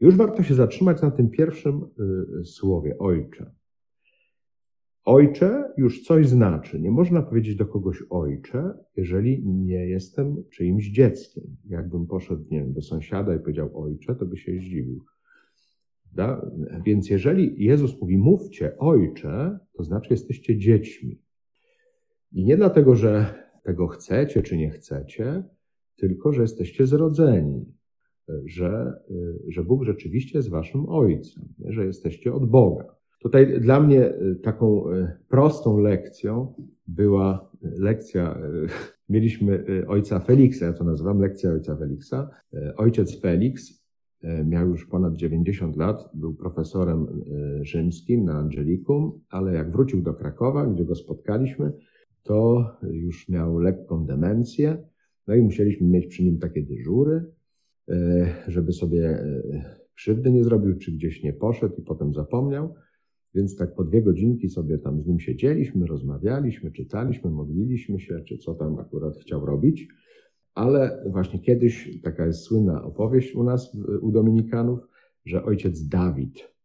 Już 0.00 0.16
warto 0.16 0.42
się 0.42 0.54
zatrzymać 0.54 1.02
na 1.02 1.10
tym 1.10 1.30
pierwszym 1.30 1.80
e, 2.40 2.44
słowie 2.44 2.98
Ojcze. 2.98 3.50
Ojcze 5.04 5.72
już 5.76 6.02
coś 6.02 6.28
znaczy. 6.28 6.80
Nie 6.80 6.90
można 6.90 7.22
powiedzieć 7.22 7.56
do 7.56 7.66
kogoś 7.66 8.02
ojcze, 8.10 8.74
jeżeli 8.96 9.46
nie 9.46 9.86
jestem 9.86 10.44
czyimś 10.50 10.90
dzieckiem. 10.90 11.44
Jakbym 11.68 12.06
poszedł, 12.06 12.44
nie 12.50 12.60
wiem, 12.60 12.72
do 12.72 12.82
sąsiada 12.82 13.34
i 13.34 13.38
powiedział 13.38 13.82
ojcze, 13.82 14.14
to 14.14 14.26
by 14.26 14.36
się 14.36 14.52
zdziwił. 14.52 15.04
Da? 16.12 16.50
Więc 16.84 17.10
jeżeli 17.10 17.64
Jezus 17.64 18.00
mówi 18.00 18.18
mówcie 18.18 18.78
ojcze, 18.78 19.58
to 19.72 19.84
znaczy 19.84 20.08
jesteście 20.10 20.58
dziećmi. 20.58 21.22
I 22.32 22.44
nie 22.44 22.56
dlatego, 22.56 22.94
że 22.94 23.34
tego 23.62 23.86
chcecie 23.86 24.42
czy 24.42 24.56
nie 24.56 24.70
chcecie, 24.70 25.42
tylko 25.96 26.32
że 26.32 26.42
jesteście 26.42 26.86
zrodzeni, 26.86 27.64
że, 28.44 28.92
że 29.48 29.64
Bóg 29.64 29.84
rzeczywiście 29.84 30.38
jest 30.38 30.50
waszym 30.50 30.88
ojcem, 30.88 31.48
że 31.64 31.86
jesteście 31.86 32.32
od 32.32 32.50
Boga. 32.50 32.96
Tutaj 33.18 33.60
dla 33.60 33.80
mnie 33.80 34.12
taką 34.42 34.90
e, 34.90 35.18
prostą 35.28 35.78
lekcją 35.78 36.54
była 36.86 37.50
lekcja, 37.62 38.34
e, 38.34 38.40
mieliśmy 39.08 39.64
e, 39.82 39.88
ojca 39.88 40.20
Feliksa, 40.20 40.66
ja 40.66 40.72
to 40.72 40.84
nazywam 40.84 41.20
lekcja 41.20 41.50
ojca 41.50 41.76
Feliksa. 41.76 42.30
Ojciec 42.76 43.20
Felix 43.20 43.85
miał 44.44 44.68
już 44.68 44.86
ponad 44.86 45.14
90 45.14 45.76
lat, 45.76 46.10
był 46.14 46.34
profesorem 46.34 47.06
rzymskim 47.62 48.24
na 48.24 48.38
Angelikum, 48.38 49.20
ale 49.30 49.54
jak 49.54 49.72
wrócił 49.72 50.02
do 50.02 50.14
Krakowa, 50.14 50.66
gdzie 50.66 50.84
go 50.84 50.94
spotkaliśmy, 50.94 51.72
to 52.22 52.70
już 52.82 53.28
miał 53.28 53.58
lekką 53.58 54.06
demencję, 54.06 54.78
no 55.26 55.34
i 55.34 55.42
musieliśmy 55.42 55.86
mieć 55.86 56.06
przy 56.06 56.24
nim 56.24 56.38
takie 56.38 56.62
dyżury, 56.62 57.24
e, 57.88 58.26
żeby 58.48 58.72
sobie 58.72 59.08
e, 59.08 59.42
krzywdy 59.94 60.30
nie 60.30 60.44
zrobił, 60.44 60.78
czy 60.78 60.92
gdzieś 60.92 61.22
nie 61.22 61.32
poszedł 61.32 61.74
i 61.78 61.82
potem 61.82 62.14
zapomniał. 62.14 62.74
Więc 63.34 63.56
tak 63.56 63.74
po 63.74 63.84
dwie 63.84 64.02
godzinki 64.02 64.48
sobie 64.48 64.78
tam 64.78 65.00
z 65.00 65.06
nim 65.06 65.20
siedzieliśmy, 65.20 65.86
rozmawialiśmy, 65.86 66.72
czytaliśmy, 66.72 67.30
modliliśmy 67.30 68.00
się, 68.00 68.20
czy 68.28 68.38
co 68.38 68.54
tam 68.54 68.78
akurat 68.78 69.16
chciał 69.16 69.46
robić. 69.46 69.88
Ale 70.56 71.04
właśnie 71.06 71.40
kiedyś, 71.40 72.00
taka 72.02 72.26
jest 72.26 72.42
słynna 72.42 72.82
opowieść 72.84 73.34
u 73.34 73.42
nas, 73.42 73.76
u 74.02 74.12
Dominikanów, 74.12 74.80
że 75.24 75.44
ojciec 75.44 75.88
Dawid 75.88 76.56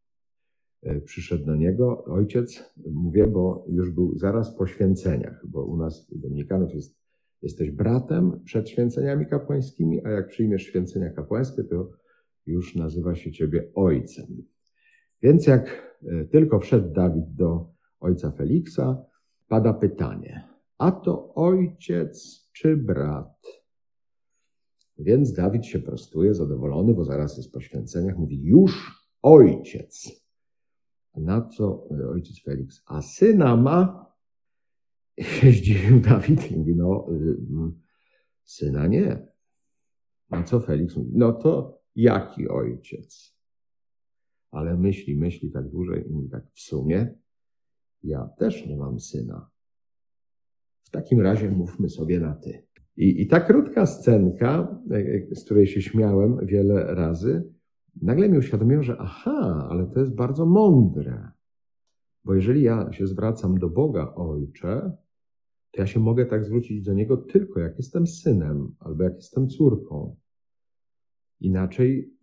E, 0.83 1.01
przyszedł 1.01 1.45
do 1.45 1.55
niego 1.55 2.05
ojciec, 2.05 2.74
mówię, 2.91 3.27
bo 3.27 3.65
już 3.67 3.91
był 3.91 4.17
zaraz 4.17 4.55
po 4.55 4.67
święceniach, 4.67 5.48
bo 5.48 5.65
u 5.65 5.77
nas 5.77 6.07
Dominikanów 6.12 6.74
jest, 6.74 6.98
jesteś 7.41 7.71
bratem 7.71 8.39
przed 8.43 8.69
święceniami 8.69 9.25
kapłańskimi, 9.25 10.05
a 10.05 10.10
jak 10.10 10.27
przyjmiesz 10.27 10.63
święcenia 10.63 11.10
kapłańskie, 11.10 11.63
to 11.63 11.89
już 12.45 12.75
nazywa 12.75 13.15
się 13.15 13.31
ciebie 13.31 13.71
ojcem. 13.75 14.25
Więc 15.21 15.48
jak 15.48 15.95
e, 16.07 16.25
tylko 16.25 16.60
wszedł 16.60 16.93
Dawid 16.93 17.36
do 17.36 17.69
ojca 18.00 18.31
Feliksa, 18.31 19.05
pada 19.48 19.74
pytanie, 19.74 20.48
a 20.77 20.91
to 20.91 21.33
ojciec 21.33 22.41
czy 22.53 22.77
brat? 22.77 23.60
Więc 25.03 25.34
Dawid 25.34 25.65
się 25.65 25.79
prostuje, 25.79 26.34
zadowolony, 26.34 26.93
bo 26.93 27.05
zaraz 27.05 27.38
jest 27.38 27.51
po 27.51 27.62
święceniach, 27.62 28.17
mówi 28.17 28.43
już 28.43 29.01
ojciec. 29.22 30.22
Na 31.15 31.50
co 31.50 31.88
e, 31.91 32.10
ojciec 32.10 32.43
Felix? 32.43 32.84
A 32.86 33.01
syna 33.01 33.55
ma? 33.55 34.12
I 35.17 35.24
się 35.39 35.51
zdziwił 35.51 36.00
Dawid 36.00 36.51
i 36.51 36.58
mówi, 36.58 36.75
no 36.75 37.08
y, 37.12 37.13
y, 37.13 37.38
syna 38.43 38.88
nie. 38.88 39.27
No 40.29 40.43
co 40.43 40.60
Felix 40.60 40.96
mówi? 40.96 41.12
No 41.13 41.34
to 41.34 41.81
jaki 41.96 42.48
ojciec? 42.48 43.36
Ale 44.51 44.77
myśli, 44.77 45.17
myśli 45.17 45.51
tak 45.51 45.70
dłużej 45.70 46.08
i 46.08 46.12
mówi 46.12 46.29
tak, 46.29 46.43
w 46.53 46.60
sumie 46.60 47.13
ja 48.03 48.29
też 48.38 48.65
nie 48.65 48.77
mam 48.77 49.00
syna. 49.00 49.50
W 50.84 50.89
takim 50.89 51.22
razie 51.22 51.51
mówmy 51.51 51.89
sobie 51.89 52.20
na 52.20 52.36
ty. 52.36 52.67
I, 53.01 53.22
I 53.22 53.27
ta 53.27 53.39
krótka 53.39 53.86
scenka, 53.86 54.79
e, 54.91 54.96
e, 54.96 55.36
z 55.36 55.46
której 55.46 55.67
się 55.67 55.81
śmiałem 55.81 56.46
wiele 56.46 56.96
razy, 56.96 57.53
nagle 58.01 58.29
mi 58.29 58.38
uświadomiło, 58.38 58.84
że 58.84 58.98
aha, 59.00 59.67
ale 59.70 59.88
to 59.88 60.00
jest 60.00 60.15
bardzo 60.15 60.46
mądre. 60.46 61.31
Bo 62.25 62.34
jeżeli 62.34 62.62
ja 62.62 62.91
się 62.91 63.08
zwracam 63.08 63.60
do 63.60 63.70
Boga 63.70 64.13
Ojcze, 64.15 64.98
to 65.72 65.81
ja 65.81 65.88
się 65.88 66.00
mogę 66.00 66.25
tak 66.25 66.46
zwrócić 66.46 66.81
do 66.81 66.93
Niego 66.93 67.17
tylko 67.17 67.60
jak 67.60 67.77
jestem 67.77 68.08
synem 68.08 68.75
albo 68.79 69.03
jak 69.03 69.15
jestem 69.15 69.48
córką. 69.48 70.15
Inaczej 71.39 72.13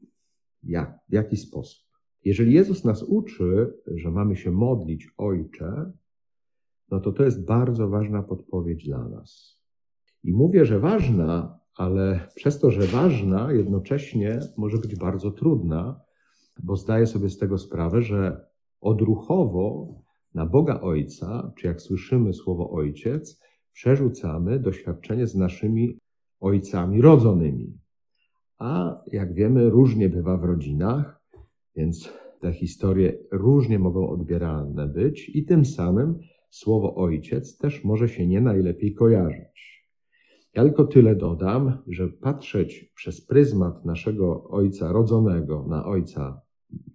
jak? 0.62 0.98
W 1.08 1.12
jaki 1.12 1.36
sposób? 1.36 1.84
Jeżeli 2.24 2.52
Jezus 2.52 2.84
nas 2.84 3.02
uczy, 3.02 3.74
że 3.86 4.10
mamy 4.10 4.36
się 4.36 4.50
modlić 4.50 5.08
Ojcze, 5.16 5.92
no 6.90 7.00
to 7.00 7.12
to 7.12 7.24
jest 7.24 7.44
bardzo 7.44 7.88
ważna 7.88 8.22
podpowiedź 8.22 8.84
dla 8.84 9.08
nas. 9.08 9.57
I 10.24 10.32
mówię, 10.32 10.64
że 10.64 10.80
ważna, 10.80 11.58
ale 11.76 12.28
przez 12.34 12.58
to, 12.58 12.70
że 12.70 12.80
ważna, 12.80 13.52
jednocześnie 13.52 14.40
może 14.56 14.78
być 14.78 14.96
bardzo 14.96 15.30
trudna, 15.30 16.00
bo 16.62 16.76
zdaję 16.76 17.06
sobie 17.06 17.30
z 17.30 17.38
tego 17.38 17.58
sprawę, 17.58 18.02
że 18.02 18.46
odruchowo 18.80 19.94
na 20.34 20.46
Boga 20.46 20.80
Ojca, 20.80 21.52
czy 21.58 21.66
jak 21.66 21.80
słyszymy 21.80 22.32
słowo 22.32 22.70
Ojciec, 22.70 23.40
przerzucamy 23.72 24.58
doświadczenie 24.58 25.26
z 25.26 25.34
naszymi 25.34 25.98
ojcami 26.40 27.00
rodzonymi. 27.00 27.78
A 28.58 29.00
jak 29.12 29.34
wiemy, 29.34 29.70
różnie 29.70 30.08
bywa 30.08 30.36
w 30.36 30.44
rodzinach, 30.44 31.20
więc 31.76 32.12
te 32.40 32.52
historie 32.52 33.18
różnie 33.32 33.78
mogą 33.78 34.08
odbierane 34.08 34.86
być 34.88 35.28
i 35.28 35.44
tym 35.44 35.64
samym 35.64 36.18
słowo 36.50 36.94
ojciec 36.94 37.58
też 37.58 37.84
może 37.84 38.08
się 38.08 38.26
nie 38.26 38.40
najlepiej 38.40 38.94
kojarzyć. 38.94 39.77
Ja 40.58 40.64
tylko 40.64 40.84
tyle 40.84 41.16
dodam, 41.16 41.78
że 41.86 42.08
patrzeć 42.08 42.92
przez 42.94 43.26
pryzmat 43.26 43.84
naszego 43.84 44.48
ojca 44.48 44.92
rodzonego 44.92 45.66
na 45.68 45.86
ojca, 45.86 46.40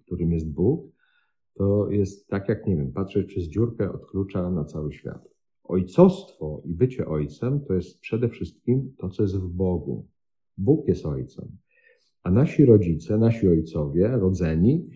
którym 0.06 0.32
jest 0.32 0.52
Bóg, 0.52 0.92
to 1.54 1.90
jest 1.90 2.28
tak 2.28 2.48
jak, 2.48 2.66
nie 2.66 2.76
wiem, 2.76 2.92
patrzeć 2.92 3.26
przez 3.26 3.44
dziurkę 3.44 3.92
od 3.92 4.06
klucza 4.06 4.50
na 4.50 4.64
cały 4.64 4.92
świat. 4.92 5.28
Ojcostwo 5.64 6.62
i 6.64 6.74
bycie 6.74 7.06
ojcem 7.06 7.60
to 7.60 7.74
jest 7.74 8.00
przede 8.00 8.28
wszystkim 8.28 8.94
to, 8.98 9.08
co 9.08 9.22
jest 9.22 9.36
w 9.36 9.48
Bogu. 9.48 10.06
Bóg 10.58 10.88
jest 10.88 11.06
ojcem. 11.06 11.48
A 12.22 12.30
nasi 12.30 12.64
rodzice, 12.64 13.18
nasi 13.18 13.48
ojcowie, 13.48 14.08
rodzeni, 14.08 14.90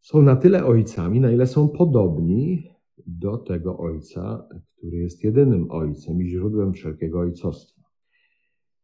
są 0.00 0.22
na 0.22 0.36
tyle 0.36 0.64
ojcami, 0.64 1.20
na 1.20 1.32
ile 1.32 1.46
są 1.46 1.68
podobni 1.68 2.70
do 3.06 3.36
tego 3.36 3.78
ojca, 3.78 4.48
który 4.76 4.96
jest 4.96 5.24
jedynym 5.24 5.70
ojcem 5.70 6.22
i 6.22 6.28
źródłem 6.28 6.72
wszelkiego 6.72 7.20
ojcostwa. 7.20 7.77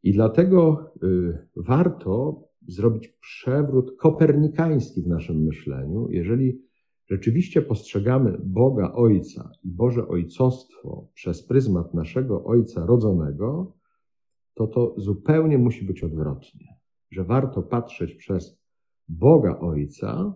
I 0.04 0.12
dlatego 0.12 0.90
y, 1.02 1.48
warto 1.56 2.42
zrobić 2.68 3.08
przewrót 3.08 3.96
kopernikański 3.96 5.02
w 5.02 5.06
naszym 5.06 5.44
myśleniu, 5.44 6.08
jeżeli 6.10 6.62
rzeczywiście 7.06 7.62
postrzegamy 7.62 8.38
Boga 8.44 8.92
Ojca 8.92 9.50
i 9.62 9.70
Boże 9.70 10.08
Ojcostwo 10.08 11.08
przez 11.14 11.46
pryzmat 11.46 11.94
naszego 11.94 12.44
Ojca 12.44 12.86
rodzonego, 12.86 13.72
to 14.54 14.66
to 14.66 14.94
zupełnie 14.96 15.58
musi 15.58 15.84
być 15.84 16.04
odwrotnie. 16.04 16.76
Że 17.10 17.24
warto 17.24 17.62
patrzeć 17.62 18.14
przez 18.14 18.58
Boga 19.08 19.58
Ojca 19.58 20.34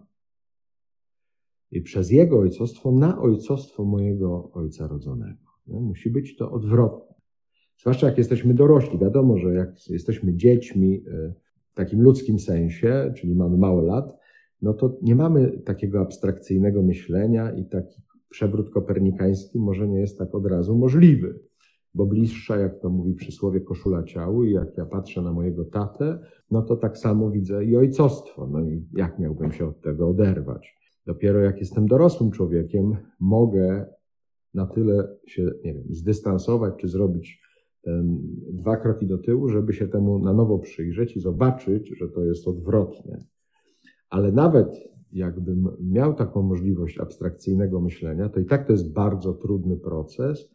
i 1.71 1.81
przez 1.83 2.11
Jego 2.11 2.39
ojcostwo 2.39 2.93
na 2.93 3.21
ojcostwo 3.21 3.85
mojego 3.85 4.51
Ojca 4.53 4.87
rodzonego. 4.87 5.45
Musi 5.67 6.11
być 6.11 6.37
to 6.37 6.51
odwrotne. 6.51 7.08
Zwłaszcza 7.79 8.07
jak 8.07 8.19
jesteśmy 8.19 8.55
dorośli. 8.55 8.99
Wiadomo, 8.99 9.39
że 9.39 9.55
jak 9.55 9.89
jesteśmy 9.91 10.35
dziećmi 10.35 11.05
e, 11.07 11.33
w 11.73 11.75
takim 11.75 12.03
ludzkim 12.03 12.39
sensie, 12.39 13.13
czyli 13.17 13.35
mamy 13.35 13.57
mało 13.57 13.83
lat, 13.83 14.19
no 14.63 14.75
to 14.75 14.99
nie 15.03 15.15
mamy 15.15 15.59
takiego 15.65 16.01
abstrakcyjnego 16.01 16.83
myślenia 16.83 17.53
i 17.53 17.65
taki 17.65 18.03
przewrót 18.29 18.71
kopernikański 18.71 19.59
może 19.59 19.89
nie 19.89 20.01
jest 20.01 20.19
tak 20.19 20.35
od 20.35 20.47
razu 20.47 20.79
możliwy. 20.79 21.41
Bo 21.95 22.07
bliższa, 22.07 22.57
jak 22.57 22.81
to 22.81 22.91
mówi 22.91 23.15
przysłowie, 23.15 23.61
koszula 23.61 24.03
ciału 24.03 24.45
i 24.45 24.53
jak 24.53 24.77
ja 24.77 24.87
patrzę 24.87 25.23
na 25.23 25.33
mojego 25.33 25.65
tatę, 25.65 26.19
no 26.51 26.63
to 26.63 26.77
tak 26.77 26.99
samo 26.99 27.31
widzę 27.31 27.65
i 27.65 27.77
ojcostwo. 27.77 28.47
No 28.47 28.61
i 28.61 28.87
jak 28.97 29.19
miałbym 29.19 29.53
się 29.53 29.67
od 29.67 29.81
tego 29.81 30.09
oderwać? 30.09 30.77
Dopiero 31.07 31.41
jak 31.41 31.61
jestem 31.61 31.87
dorosłym 31.87 32.31
człowiekiem, 32.31 32.97
mogę 33.21 33.87
na 34.55 34.67
tyle 34.67 35.17
się, 35.27 35.51
nie 35.65 35.75
wiem, 35.75 35.85
zdystansować 35.91 36.75
czy 36.77 36.89
zrobić 36.89 37.48
dwa 38.53 38.77
kroki 38.77 39.07
do 39.07 39.19
tyłu, 39.19 39.49
żeby 39.49 39.73
się 39.73 39.89
temu 39.89 40.19
na 40.19 40.33
nowo 40.33 40.59
przyjrzeć 40.59 41.17
i 41.17 41.21
zobaczyć, 41.21 41.95
że 41.99 42.09
to 42.09 42.25
jest 42.25 42.49
odwrotnie. 42.49 43.19
Ale 44.11 44.33
nawet 44.33 44.69
jakbym 45.13 45.69
miał 45.81 46.15
taką 46.15 46.43
możliwość 46.43 46.99
abstrakcyjnego 46.99 47.81
myślenia, 47.81 48.29
to 48.29 48.41
i 48.41 48.45
tak 48.45 48.67
to 48.67 48.73
jest 48.73 48.93
bardzo 48.93 49.35
trudny 49.35 49.77
proces 49.77 50.51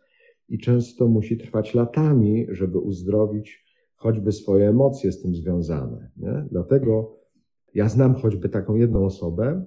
i 0.49 0.57
często 0.57 1.07
musi 1.07 1.37
trwać 1.37 1.73
latami, 1.73 2.47
żeby 2.49 2.79
uzdrowić 2.79 3.63
choćby 3.95 4.31
swoje 4.31 4.69
emocje 4.69 5.11
z 5.11 5.21
tym 5.21 5.35
związane. 5.35 6.11
Nie? 6.17 6.47
Dlatego 6.51 7.17
ja 7.73 7.89
znam 7.89 8.13
choćby 8.13 8.49
taką 8.49 8.75
jedną 8.75 9.05
osobę, 9.05 9.65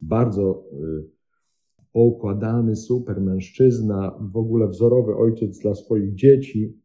bardzo 0.00 0.64
y, 0.72 1.10
poukładany, 1.92 2.76
super 2.76 3.20
mężczyzna, 3.20 4.18
w 4.32 4.36
ogóle 4.36 4.68
wzorowy 4.68 5.16
ojciec 5.16 5.58
dla 5.58 5.74
swoich 5.74 6.14
dzieci, 6.14 6.80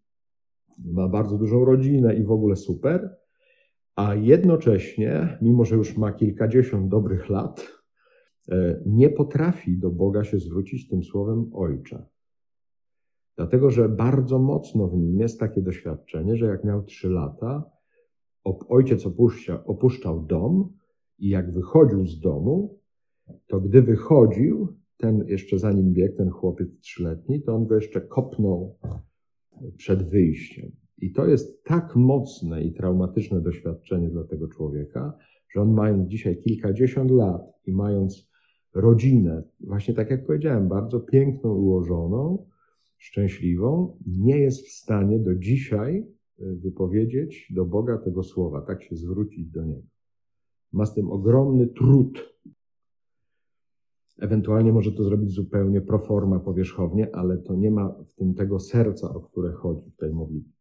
ma 0.86 1.08
bardzo 1.08 1.38
dużą 1.38 1.66
rodzinę 1.66 2.16
i 2.16 2.24
w 2.24 2.32
ogóle 2.32 2.56
super, 2.56 3.18
a 3.96 4.16
jednocześnie, 4.16 5.38
mimo 5.42 5.66
że 5.66 5.76
już 5.76 5.98
ma 5.98 6.12
kilkadziesiąt 6.12 6.90
dobrych 6.90 7.30
lat, 7.30 7.68
y, 8.52 8.84
nie 8.86 9.10
potrafi 9.10 9.78
do 9.78 9.90
Boga 9.90 10.24
się 10.24 10.40
zwrócić 10.40 10.90
tym 10.90 11.04
słowem 11.04 11.50
ojcze. 11.54 12.06
Dlatego, 13.36 13.70
że 13.70 13.90
bardzo 13.90 14.40
mocno 14.40 14.88
w 14.88 14.98
nim 14.98 15.20
jest 15.20 15.40
takie 15.40 15.62
doświadczenie, 15.62 16.38
że 16.38 16.46
jak 16.46 16.64
miał 16.64 16.84
trzy 16.84 17.10
lata, 17.10 17.64
ojciec 18.70 19.06
opuszcza, 19.06 19.64
opuszczał 19.66 20.26
dom 20.26 20.74
i 21.20 21.30
jak 21.30 21.52
wychodził 21.52 22.06
z 22.06 22.20
domu, 22.20 22.80
to 23.48 23.60
gdy 23.60 23.82
wychodził, 23.82 24.68
ten 24.98 25.26
jeszcze 25.28 25.60
zanim 25.60 25.94
biegł, 25.94 26.18
ten 26.18 26.30
chłopiec 26.30 26.80
trzyletni, 26.80 27.42
to 27.42 27.56
on 27.56 27.68
go 27.68 27.76
jeszcze 27.76 28.02
kopnął 28.02 28.78
przed 29.78 30.10
wyjściem. 30.10 30.72
I 30.98 31.12
to 31.12 31.28
jest 31.28 31.64
tak 31.64 31.96
mocne 31.96 32.64
i 32.64 32.74
traumatyczne 32.74 33.42
doświadczenie 33.42 34.10
dla 34.10 34.24
tego 34.24 34.48
człowieka, 34.48 35.18
że 35.50 35.62
on 35.62 35.74
mając 35.74 36.10
dzisiaj 36.10 36.38
kilkadziesiąt 36.38 37.12
lat 37.12 37.42
i 37.66 37.74
mając 37.74 38.30
rodzinę, 38.74 39.44
właśnie 39.60 39.94
tak 39.94 40.10
jak 40.10 40.26
powiedziałem, 40.26 40.68
bardzo 40.68 41.00
piękną, 41.00 41.56
ułożoną, 41.56 42.46
szczęśliwą, 42.98 43.98
nie 44.08 44.38
jest 44.38 44.68
w 44.68 44.72
stanie 44.72 45.20
do 45.20 45.36
dzisiaj 45.36 46.08
wypowiedzieć 46.40 47.48
do 47.56 47.66
Boga 47.66 47.98
tego 47.98 48.24
słowa, 48.24 48.62
tak 48.62 48.84
się 48.84 48.96
zwrócić 48.96 49.50
do 49.50 49.66
Niego. 49.66 49.88
Ma 50.74 50.86
z 50.86 50.94
tym 50.94 51.12
ogromny 51.12 51.68
trud, 51.68 52.36
Ewentualnie 54.24 54.74
może 54.74 54.92
to 54.92 55.04
zrobić 55.04 55.32
zupełnie 55.32 55.82
pro 55.82 56.00
forma, 56.00 56.40
powierzchownie, 56.40 57.16
ale 57.16 57.38
to 57.38 57.56
nie 57.56 57.72
ma 57.72 57.90
w 57.90 58.14
tym 58.14 58.34
tego 58.34 58.60
serca, 58.60 59.14
o 59.14 59.22
które 59.22 59.52
chodzi 59.52 59.92
w 59.92 59.96
tej 59.96 60.14
modlitwie. 60.14 60.54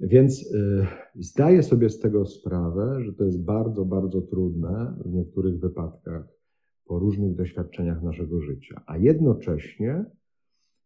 Więc 0.00 0.42
y, 0.42 0.86
zdaję 1.14 1.62
sobie 1.62 1.90
z 1.90 1.98
tego 1.98 2.26
sprawę, 2.26 3.00
że 3.00 3.12
to 3.12 3.24
jest 3.24 3.44
bardzo, 3.44 3.84
bardzo 3.84 4.22
trudne 4.22 4.94
w 5.04 5.12
niektórych 5.12 5.60
wypadkach 5.60 6.28
po 6.84 6.98
różnych 6.98 7.34
doświadczeniach 7.34 8.02
naszego 8.02 8.40
życia. 8.40 8.82
A 8.86 8.96
jednocześnie 8.96 10.04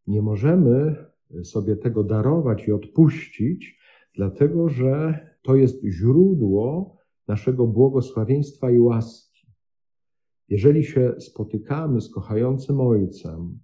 nie 0.06 0.22
możemy 0.22 0.96
sobie 1.42 1.76
tego 1.76 2.04
darować 2.04 2.68
i 2.68 2.72
odpuścić, 2.72 3.78
dlatego 4.14 4.68
że 4.68 5.20
to 5.42 5.56
jest 5.56 5.84
źródło 5.84 6.96
naszego 7.28 7.66
błogosławieństwa 7.66 8.70
i 8.70 8.78
łaski. 8.78 9.29
Jeżeli 10.50 10.84
się 10.84 11.14
spotykamy 11.18 12.00
z 12.00 12.10
kochającym 12.10 12.80
Ojcem, 12.80 13.58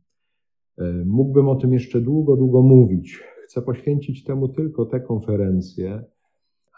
e, 0.78 1.04
mógłbym 1.06 1.48
o 1.48 1.56
tym 1.56 1.72
jeszcze 1.72 2.00
długo, 2.00 2.36
długo 2.36 2.62
mówić. 2.62 3.20
Chcę 3.44 3.62
poświęcić 3.62 4.24
temu 4.24 4.48
tylko 4.48 4.86
tę 4.86 5.00
konferencję, 5.00 6.04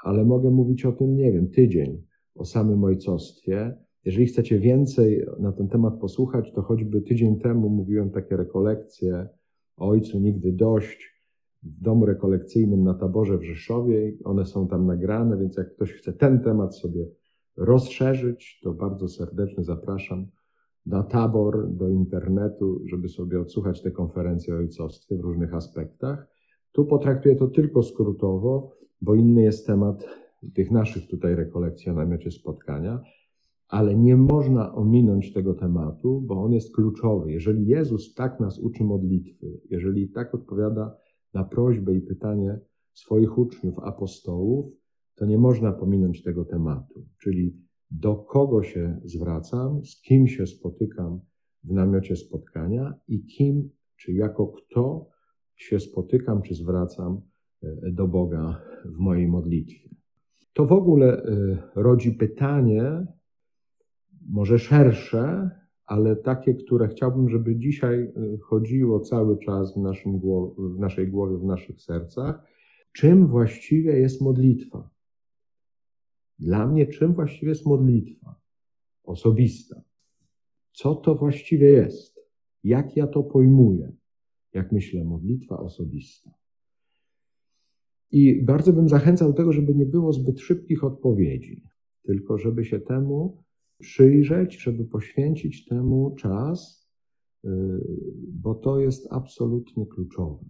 ale 0.05 0.25
mogę 0.25 0.51
mówić 0.51 0.87
o 0.87 0.93
tym, 0.93 1.17
nie 1.17 1.33
wiem, 1.33 1.51
tydzień, 1.51 2.03
o 2.35 2.45
samym 2.45 2.85
ojcostwie. 2.85 3.75
Jeżeli 4.05 4.27
chcecie 4.27 4.59
więcej 4.59 5.27
na 5.39 5.53
ten 5.53 5.69
temat 5.69 6.01
posłuchać, 6.01 6.53
to 6.53 6.63
choćby 6.63 7.03
tydzień 7.03 7.39
temu 7.39 7.69
mówiłem 7.69 8.11
takie 8.11 8.37
rekolekcje 8.37 9.29
Ojcu 9.77 10.21
nigdy 10.21 10.53
dość 10.53 11.19
w 11.63 11.81
domu 11.81 12.07
rekolekcyjnym 12.07 12.85
na 12.85 12.95
taborze 12.95 13.39
w 13.39 13.45
Rzeszowie. 13.45 14.13
One 14.25 14.47
są 14.47 14.69
tam 14.69 14.87
nagrane, 14.87 15.39
więc 15.39 15.57
jak 15.57 15.75
ktoś 15.75 15.93
chce 15.93 16.13
ten 16.13 16.41
temat 16.41 16.77
sobie 16.77 17.07
rozszerzyć, 17.59 18.61
to 18.63 18.73
bardzo 18.73 19.09
serdecznie 19.09 19.65
zapraszam 19.65 20.27
na 20.87 21.03
tabor, 21.03 21.69
do 21.71 21.89
internetu, 21.89 22.81
żeby 22.87 23.09
sobie 23.09 23.41
odsłuchać 23.41 23.83
te 23.83 23.91
konferencje 23.91 24.55
o 24.55 24.59
ojcostwie 24.59 25.17
w 25.17 25.21
różnych 25.21 25.55
aspektach. 25.55 26.27
Tu 26.73 26.85
potraktuję 26.85 27.37
to 27.37 27.49
tylko 27.49 27.83
skrótowo, 27.83 28.73
bo 29.01 29.15
inny 29.15 29.43
jest 29.43 29.67
temat 29.67 30.09
tych 30.55 30.71
naszych 30.71 31.09
tutaj 31.09 31.35
rekolekcji 31.35 31.91
o 31.91 31.95
namiocie 31.95 32.31
spotkania, 32.31 33.01
ale 33.69 33.95
nie 33.95 34.17
można 34.17 34.75
ominąć 34.75 35.33
tego 35.33 35.55
tematu, 35.55 36.21
bo 36.21 36.43
on 36.43 36.53
jest 36.53 36.75
kluczowy. 36.75 37.33
Jeżeli 37.33 37.67
Jezus 37.67 38.15
tak 38.15 38.41
nas 38.41 38.59
uczy 38.59 38.85
modlitwy, 38.85 39.61
jeżeli 39.71 40.09
tak 40.09 40.35
odpowiada 40.35 40.97
na 41.35 41.45
prośbę 41.45 41.95
i 41.95 42.01
pytanie 42.01 42.59
swoich 42.95 43.39
uczniów, 43.39 43.79
apostołów, 43.79 44.67
to 45.19 45.27
nie 45.27 45.39
można 45.39 45.73
pominąć 45.73 46.23
tego 46.23 46.45
tematu, 46.45 47.07
czyli 47.19 47.57
do 47.91 48.17
kogo 48.17 48.63
się 48.63 49.01
zwracam, 49.05 49.85
z 49.85 50.01
kim 50.01 50.29
się 50.29 50.47
spotykam 50.47 51.21
w 51.65 51.73
namiocie 51.73 52.17
spotkania 52.17 52.95
i 53.09 53.25
kim, 53.25 53.71
czy 53.97 54.13
jako 54.13 54.47
kto 54.47 55.09
się 55.57 55.81
spotykam, 55.81 56.43
czy 56.43 56.55
zwracam 56.55 57.21
e, 57.63 57.93
do 57.93 58.09
Boga 58.09 58.63
w 58.85 58.99
mojej 58.99 59.29
modlitwie. 59.29 59.89
To 60.53 60.67
w 60.67 60.73
ogóle 60.73 61.23
e, 61.23 61.59
rodzi 61.75 62.13
pytanie, 62.13 63.07
może 64.29 64.59
szersze, 64.59 65.51
ale 65.87 66.17
takie, 66.17 66.55
które 66.55 66.89
chciałbym, 66.89 67.29
żeby 67.29 67.57
dzisiaj 67.57 68.01
e, 68.03 68.13
chodziło 68.43 69.01
cały 69.01 69.39
czas 69.39 69.75
w, 69.75 69.77
naszym, 69.77 70.21
w 70.59 70.79
naszej 70.79 71.09
głowie, 71.09 71.37
w 71.37 71.45
naszych 71.45 71.81
sercach. 71.81 72.45
Czym 72.93 73.27
właściwie 73.27 73.99
jest 73.99 74.21
modlitwa? 74.21 74.98
Dla 76.39 76.67
mnie, 76.67 76.87
czym 76.87 77.13
właściwie 77.13 77.49
jest 77.49 77.67
modlitwa 77.67 78.41
osobista? 79.05 79.83
Co 80.73 80.95
to 80.95 81.15
właściwie 81.15 81.71
jest? 81.71 82.21
Jak 82.65 82.97
ja 82.97 83.07
to 83.07 83.23
pojmuję? 83.23 83.93
Jak 84.55 84.73
myślę, 84.73 85.05
modlitwa 85.05 85.59
osobista. 85.59 86.31
I 88.11 88.43
bardzo 88.43 88.73
bym 88.73 88.89
zachęcał 88.89 89.29
do 89.29 89.35
tego, 89.35 89.53
żeby 89.53 89.75
nie 89.75 89.87
było 89.87 90.13
zbyt 90.13 90.41
szybkich 90.41 90.85
odpowiedzi, 90.85 91.63
tylko 92.03 92.39
żeby 92.39 92.65
się 92.65 92.81
temu 92.81 93.45
przyjrzeć, 93.79 94.63
żeby 94.63 94.85
poświęcić 94.85 95.65
temu 95.65 96.15
czas, 96.19 96.89
y, 97.45 97.49
bo 98.29 98.55
to 98.55 98.81
jest 98.81 99.09
absolutnie 99.11 99.87
kluczowe. 99.87 100.45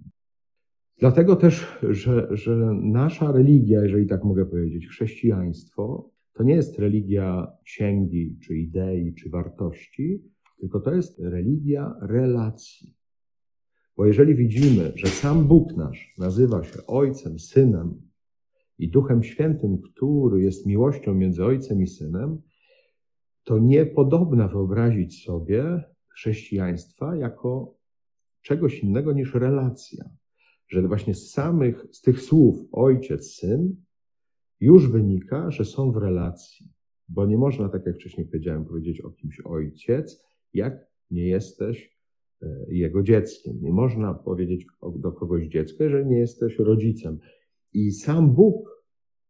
Dlatego 0.98 1.36
też, 1.36 1.78
że, 1.82 2.28
że 2.30 2.56
nasza 2.82 3.32
religia, 3.32 3.82
jeżeli 3.82 4.06
tak 4.06 4.24
mogę 4.24 4.46
powiedzieć, 4.46 4.88
chrześcijaństwo, 4.88 6.10
to 6.32 6.42
nie 6.42 6.54
jest 6.54 6.78
religia 6.78 7.52
księgi, 7.64 8.38
czy 8.42 8.58
idei, 8.58 9.14
czy 9.14 9.30
wartości, 9.30 10.22
tylko 10.58 10.80
to 10.80 10.94
jest 10.94 11.18
religia 11.18 11.94
relacji. 12.00 12.94
Bo 13.96 14.06
jeżeli 14.06 14.34
widzimy, 14.34 14.92
że 14.94 15.06
sam 15.06 15.48
Bóg 15.48 15.76
nasz 15.76 16.14
nazywa 16.18 16.64
się 16.64 16.86
Ojcem, 16.86 17.38
Synem 17.38 18.02
i 18.78 18.88
Duchem 18.88 19.22
Świętym, 19.22 19.78
który 19.78 20.42
jest 20.42 20.66
miłością 20.66 21.14
między 21.14 21.44
Ojcem 21.44 21.82
i 21.82 21.86
Synem, 21.86 22.42
to 23.44 23.58
niepodobna 23.58 24.48
wyobrazić 24.48 25.24
sobie 25.24 25.84
chrześcijaństwa 26.08 27.16
jako 27.16 27.74
czegoś 28.42 28.80
innego 28.80 29.12
niż 29.12 29.34
relacja 29.34 30.17
że 30.68 30.88
właśnie 30.88 31.14
z 31.14 31.30
samych, 31.30 31.86
z 31.90 32.00
tych 32.00 32.20
słów 32.20 32.68
ojciec, 32.72 33.34
syn, 33.34 33.76
już 34.60 34.88
wynika, 34.88 35.50
że 35.50 35.64
są 35.64 35.92
w 35.92 35.96
relacji. 35.96 36.66
Bo 37.08 37.26
nie 37.26 37.38
można, 37.38 37.68
tak 37.68 37.86
jak 37.86 37.94
wcześniej 37.94 38.26
powiedziałem, 38.26 38.64
powiedzieć 38.64 39.00
o 39.00 39.10
kimś 39.10 39.40
ojciec, 39.40 40.24
jak 40.54 40.86
nie 41.10 41.26
jesteś 41.26 41.98
e, 42.42 42.46
jego 42.68 43.02
dzieckiem. 43.02 43.58
Nie 43.60 43.72
można 43.72 44.14
powiedzieć 44.14 44.66
do 44.96 45.12
kogoś 45.12 45.46
dziecko, 45.46 45.84
jeżeli 45.84 46.06
nie 46.06 46.18
jesteś 46.18 46.58
rodzicem. 46.58 47.18
I 47.72 47.92
sam 47.92 48.34
Bóg 48.34 48.84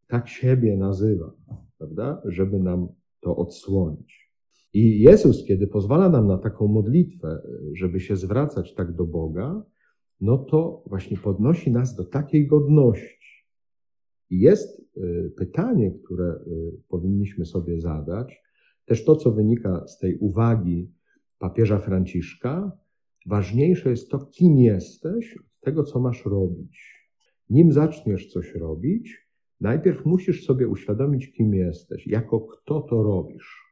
tak 0.06 0.28
siebie 0.28 0.76
nazywa, 0.76 1.32
prawda, 1.78 2.22
żeby 2.24 2.58
nam 2.58 2.88
to 3.20 3.36
odsłonić. 3.36 4.28
I 4.72 5.00
Jezus, 5.00 5.44
kiedy 5.44 5.66
pozwala 5.66 6.08
nam 6.08 6.26
na 6.26 6.38
taką 6.38 6.68
modlitwę, 6.68 7.42
żeby 7.72 8.00
się 8.00 8.16
zwracać 8.16 8.74
tak 8.74 8.92
do 8.92 9.04
Boga, 9.04 9.62
no 10.20 10.38
to 10.38 10.82
właśnie 10.86 11.16
podnosi 11.16 11.70
nas 11.70 11.96
do 11.96 12.04
takiej 12.04 12.46
godności. 12.46 13.18
I 14.30 14.40
jest 14.40 14.80
y, 14.96 15.32
pytanie, 15.36 15.90
które 15.90 16.34
y, 16.46 16.72
powinniśmy 16.88 17.46
sobie 17.46 17.80
zadać, 17.80 18.42
też 18.84 19.04
to, 19.04 19.16
co 19.16 19.32
wynika 19.32 19.86
z 19.86 19.98
tej 19.98 20.18
uwagi 20.18 20.92
papieża 21.38 21.78
Franciszka, 21.78 22.72
ważniejsze 23.26 23.90
jest 23.90 24.10
to, 24.10 24.18
kim 24.18 24.58
jesteś, 24.58 25.36
od 25.36 25.60
tego, 25.60 25.84
co 25.84 26.00
masz 26.00 26.24
robić. 26.24 26.98
Nim 27.50 27.72
zaczniesz 27.72 28.32
coś 28.32 28.54
robić, 28.54 29.28
najpierw 29.60 30.06
musisz 30.06 30.44
sobie 30.44 30.68
uświadomić, 30.68 31.32
kim 31.32 31.54
jesteś, 31.54 32.06
jako 32.06 32.40
kto 32.40 32.80
to 32.80 33.02
robisz. 33.02 33.68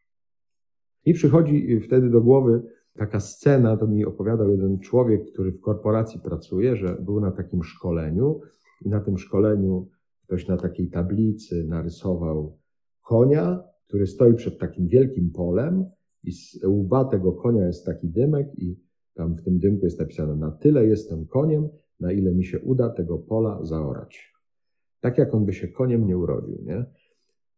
I 1.05 1.15
przychodzi 1.15 1.73
y, 1.73 1.81
wtedy 1.81 2.11
do 2.11 2.21
głowy 2.21 2.63
taka 2.97 3.21
scena, 3.21 3.77
to 3.77 3.87
mi 3.87 4.05
opowiadał 4.05 4.51
jeden 4.51 4.79
człowiek, 4.79 5.33
który 5.33 5.53
w 5.53 5.61
korporacji 5.61 6.21
pracuje, 6.21 6.77
że 6.77 6.97
był 7.01 7.21
na 7.21 7.31
takim 7.31 7.65
szkoleniu 7.65 8.41
i 8.85 8.89
na 8.89 9.01
tym 9.01 9.19
szkoleniu 9.19 9.89
ktoś 10.23 10.49
na 10.49 10.57
takiej 10.57 10.91
tablicy 10.91 11.65
narysował 11.65 12.59
konia, 13.03 13.63
który 13.87 14.07
stoi 14.07 14.35
przed 14.35 14.59
takim 14.59 14.87
wielkim 14.87 15.31
polem 15.31 15.85
i 16.25 16.33
z 16.33 16.65
łba 16.65 17.05
tego 17.05 17.33
konia 17.33 17.67
jest 17.67 17.87
taki 17.87 18.09
dymek 18.09 18.59
i 18.59 18.81
tam 19.15 19.35
w 19.35 19.43
tym 19.43 19.59
dymku 19.59 19.85
jest 19.85 20.01
napisane 20.01 20.37
na 20.37 20.51
tyle 20.51 20.87
jestem 20.87 21.27
koniem, 21.27 21.69
na 22.01 22.13
ile 22.13 22.35
mi 22.35 22.45
się 22.45 22.61
uda 22.61 22.91
tego 22.91 23.19
pola 23.19 23.65
zaorać. 23.65 24.33
Tak 25.01 25.19
jak 25.19 25.35
on 25.35 25.45
by 25.45 25.53
się 25.53 25.69
koniem 25.69 26.07
nie 26.07 26.19
urodził, 26.19 26.59
nie? 26.63 26.85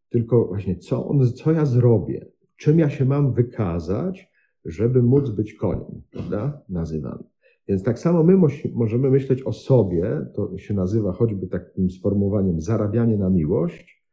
Tylko 0.09 0.45
właśnie 0.45 0.75
co, 0.75 1.07
on, 1.07 1.27
co 1.27 1.51
ja 1.51 1.65
zrobię? 1.65 2.25
Czym 2.57 2.79
ja 2.79 2.89
się 2.89 3.05
mam 3.05 3.33
wykazać, 3.33 4.28
żeby 4.65 5.03
móc 5.03 5.29
być 5.29 5.53
koniem, 5.53 6.01
prawda? 6.11 6.61
Nazywany. 6.69 7.23
Więc 7.69 7.83
tak 7.83 7.99
samo 7.99 8.23
my 8.23 8.37
możemy 8.73 9.11
myśleć 9.11 9.43
o 9.43 9.53
sobie, 9.53 10.25
to 10.33 10.57
się 10.57 10.73
nazywa 10.73 11.11
choćby 11.11 11.47
takim 11.47 11.89
sformułowaniem 11.89 12.61
zarabianie 12.61 13.17
na 13.17 13.29
miłość, 13.29 14.05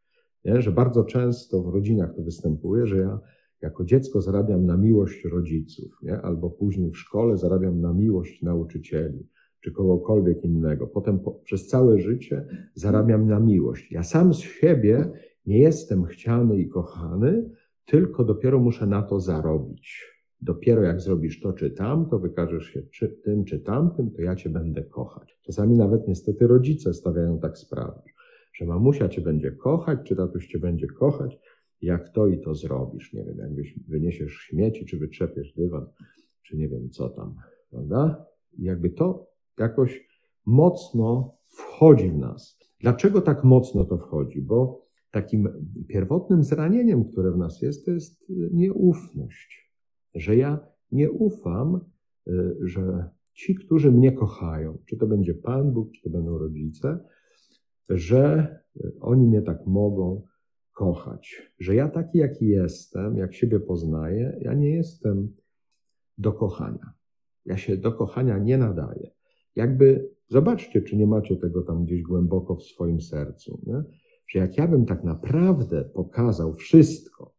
nie? 0.44 0.62
że 0.62 0.72
bardzo 0.72 1.04
często 1.04 1.62
w 1.62 1.68
rodzinach 1.68 2.14
to 2.14 2.22
występuje, 2.22 2.87
że 2.87 2.96
ja 2.98 3.20
jako 3.62 3.85
dziecko 3.85 4.20
zarabiam 4.20 4.66
na 4.66 4.76
miłość 4.76 5.24
rodziców, 5.24 5.98
nie? 6.02 6.20
albo 6.20 6.50
później 6.50 6.90
w 6.90 6.98
szkole 6.98 7.37
zarabiam 7.37 7.80
na 7.80 7.92
miłość 7.92 8.42
nauczycieli, 8.42 9.28
czy 9.61 9.72
kogokolwiek 9.72 10.44
innego. 10.44 10.87
Potem 10.87 11.18
po, 11.18 11.32
przez 11.32 11.66
całe 11.66 11.98
życie 11.98 12.46
zarabiam 12.74 13.26
na 13.26 13.40
miłość. 13.40 13.92
Ja 13.92 14.02
sam 14.02 14.35
z 14.35 14.38
siebie 14.38 15.11
nie 15.46 15.59
jestem 15.59 16.04
chciany 16.04 16.59
i 16.59 16.68
kochany, 16.68 17.50
tylko 17.85 18.24
dopiero 18.24 18.59
muszę 18.59 18.87
na 18.87 19.02
to 19.02 19.20
zarobić. 19.20 20.15
Dopiero 20.46 20.82
jak 20.82 21.00
zrobisz 21.00 21.40
to 21.40 21.52
czy 21.52 21.70
tamto, 21.70 22.18
wykażesz 22.18 22.66
się 22.66 22.82
czy 22.82 23.09
tym 23.09 23.44
czy 23.44 23.59
tamtym, 23.59 24.11
to 24.11 24.22
ja 24.22 24.37
cię 24.37 24.50
będę 24.50 24.82
kochać. 24.82 25.38
Czasami 25.42 25.76
nawet 25.76 26.09
niestety 26.09 26.46
rodzice 26.46 26.94
stawiają 26.94 27.38
tak 27.38 27.59
sprawę, 27.59 28.02
że 28.52 28.66
mamusia 28.66 29.09
cię 29.09 29.20
będzie 29.20 29.52
kochać, 29.52 29.98
czy 30.04 30.16
tatuś 30.16 30.46
cię 30.46 30.59
będzie 30.59 30.87
kochać, 30.87 31.38
jak 31.82 32.09
to 32.09 32.26
i 32.26 32.40
to 32.40 32.54
zrobisz. 32.54 33.12
Nie 33.12 33.24
wiem, 33.24 33.38
jakbyś 33.38 33.78
wyniesiesz 33.88 34.32
śmieci, 34.32 34.87
czy 34.87 34.98
wytrzepiesz 34.98 35.52
dywan, 35.52 35.87
czy 36.42 36.56
nie 36.56 36.68
wiem 36.68 36.90
co 36.90 37.09
tam, 37.09 37.35
prawda? 37.70 38.26
I 38.59 38.62
jakby 38.62 38.90
to 38.90 39.30
jakoś 39.59 40.09
mocno 40.46 41.37
wchodzi 41.46 42.11
w 42.11 42.18
nas. 42.18 42.59
Dlaczego 42.80 43.20
tak 43.20 43.44
mocno 43.44 43.85
to 43.85 43.98
wchodzi? 43.98 44.42
Bo 44.42 44.87
takim 45.11 45.48
pierwotnym 45.88 46.44
zranieniem, 46.44 47.04
które 47.04 47.30
w 47.32 47.37
nas 47.37 47.62
jest, 47.62 47.85
to 47.85 47.90
jest 47.90 48.32
nieufność 48.52 49.65
że 50.16 50.37
ja 50.37 50.66
nie 50.92 51.11
ufam, 51.11 51.81
y, 52.29 52.57
że 52.61 53.11
ci, 53.33 53.55
którzy 53.55 53.92
mnie 53.92 54.12
kochają, 54.12 54.79
czy 54.87 54.96
to 54.96 55.07
będzie 55.07 55.35
Pan 55.35 55.72
Bóg, 55.72 55.92
czy 55.92 56.02
to 56.02 56.11
będą 56.11 56.38
rodzice, 56.38 56.98
że 57.88 58.57
y, 58.76 58.92
oni 59.00 59.26
mnie 59.26 59.42
tak 59.42 59.66
mogą 59.66 60.22
kochać. 60.72 61.52
Że 61.59 61.74
ja 61.74 61.88
taki, 61.88 62.18
jaki 62.18 62.46
jestem, 62.46 63.16
jak 63.16 63.35
siebie 63.35 63.61
poznaję, 63.61 64.38
ja 64.40 64.55
nie 64.55 64.70
jestem 64.70 65.35
do 66.18 66.33
kochania. 66.33 66.92
Ja 67.46 67.57
się 67.57 67.76
do 67.76 67.92
kochania 67.92 68.38
nie 68.38 68.59
nadaję. 68.59 69.11
Jakby, 69.57 70.11
zobaczcie, 70.29 70.83
czy 70.83 70.96
nie 70.96 71.07
macie 71.07 71.37
tego 71.37 71.62
tam 71.62 71.85
gdzieś 71.85 72.02
głęboko 72.02 72.57
w 72.57 72.62
swoim 72.62 73.00
sercu, 73.00 73.61
nie? 73.66 73.83
że 74.29 74.38
jak 74.38 74.59
ja 74.59 74.68
bym 74.68 74.87
tak 74.87 75.05
naprawdę 75.05 75.85
pokazał 75.85 76.52
wszystko, 76.52 77.36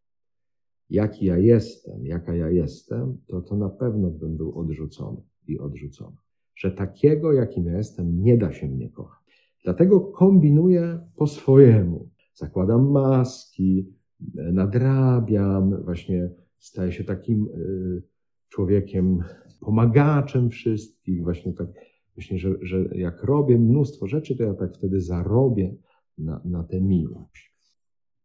jaki 0.90 1.26
ja 1.26 1.38
jestem, 1.38 2.06
jaka 2.06 2.36
ja 2.36 2.50
jestem, 2.50 3.18
to 3.28 3.42
to 3.42 3.56
na 3.56 3.70
pewno 3.70 4.10
bym 4.10 4.38
był 4.38 4.60
odrzucony 4.60 5.22
i 5.48 5.60
odrzucony. 5.60 6.18
że 6.56 6.72
takiego, 6.72 7.34
jakim 7.34 7.66
ja 7.66 7.78
jestem, 7.78 8.24
nie 8.24 8.38
da 8.38 8.54
się 8.54 8.68
mnie 8.68 8.90
kochać. 8.90 9.54
Dlatego 9.64 10.00
kombinuję 10.00 11.00
po 11.16 11.28
swojemu. 11.28 12.10
Zakładam 12.34 12.92
maski, 12.92 13.94
nadrabiam, 14.34 15.84
właśnie 15.84 16.30
staję 16.60 16.92
się 16.92 17.04
takim 17.04 17.48
y, 17.48 18.04
człowiekiem, 18.50 19.24
pomagaczem 19.60 20.50
wszystkich, 20.50 21.24
właśnie 21.24 21.54
tak, 21.54 21.68
właśnie, 22.16 22.40
że, 22.40 22.56
że 22.62 22.86
jak 22.96 23.24
robię 23.24 23.58
mnóstwo 23.60 24.08
rzeczy, 24.08 24.36
to 24.36 24.44
ja 24.44 24.54
tak 24.54 24.74
wtedy 24.74 25.02
zarobię 25.02 25.76
na, 26.18 26.42
na 26.46 26.64
tę 26.64 26.82
miłość. 26.82 27.54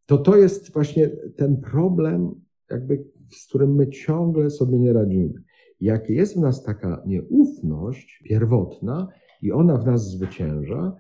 To 0.07 0.19
to 0.19 0.37
jest 0.37 0.73
właśnie 0.73 1.09
ten 1.37 1.61
problem, 1.61 2.35
jakby, 2.73 3.05
z 3.31 3.47
którym 3.49 3.75
my 3.75 3.89
ciągle 3.89 4.51
sobie 4.51 4.79
nie 4.79 4.93
radzimy. 4.93 5.43
Jak 5.81 6.11
jest 6.11 6.37
w 6.37 6.41
nas 6.41 6.63
taka 6.63 7.03
nieufność 7.07 8.23
pierwotna 8.25 9.09
i 9.43 9.53
ona 9.53 9.79
w 9.79 9.87
nas 9.87 10.11
zwycięża, 10.11 10.97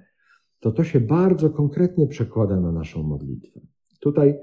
to 0.60 0.72
to 0.72 0.84
się 0.84 1.00
bardzo 1.00 1.50
konkretnie 1.50 2.06
przekłada 2.06 2.60
na 2.60 2.72
naszą 2.72 3.02
modlitwę. 3.02 3.60
Tutaj 4.00 4.38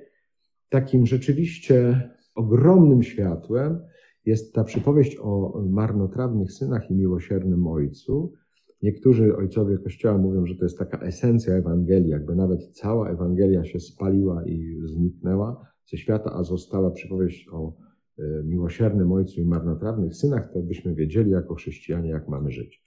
takim 0.69 1.05
rzeczywiście 1.05 2.09
ogromnym 2.35 3.03
światłem 3.03 3.79
jest 4.25 4.53
ta 4.53 4.63
przypowieść 4.63 5.17
o 5.21 5.61
marnotrawnych 5.69 6.51
synach 6.51 6.91
i 6.91 6.95
miłosiernym 6.95 7.67
ojcu. 7.67 8.33
Niektórzy 8.81 9.35
ojcowie 9.35 9.77
Kościoła 9.77 10.17
mówią, 10.17 10.45
że 10.45 10.55
to 10.55 10.65
jest 10.65 10.77
taka 10.77 10.99
esencja 10.99 11.53
Ewangelii, 11.53 12.09
jakby 12.09 12.35
nawet 12.35 12.67
cała 12.67 13.09
Ewangelia 13.09 13.63
się 13.63 13.79
spaliła 13.79 14.45
i 14.45 14.79
zniknęła 14.85 15.69
ze 15.91 15.97
świata, 15.97 16.33
a 16.33 16.43
została 16.43 16.91
przypowieść 16.91 17.49
o 17.51 17.73
e, 18.19 18.23
miłosiernym 18.43 19.11
ojcu 19.11 19.41
i 19.41 19.45
marnotrawnych 19.45 20.15
synach, 20.15 20.53
to 20.53 20.59
byśmy 20.59 20.95
wiedzieli 20.95 21.31
jako 21.31 21.55
chrześcijanie, 21.55 22.09
jak 22.09 22.27
mamy 22.27 22.51
żyć. 22.51 22.83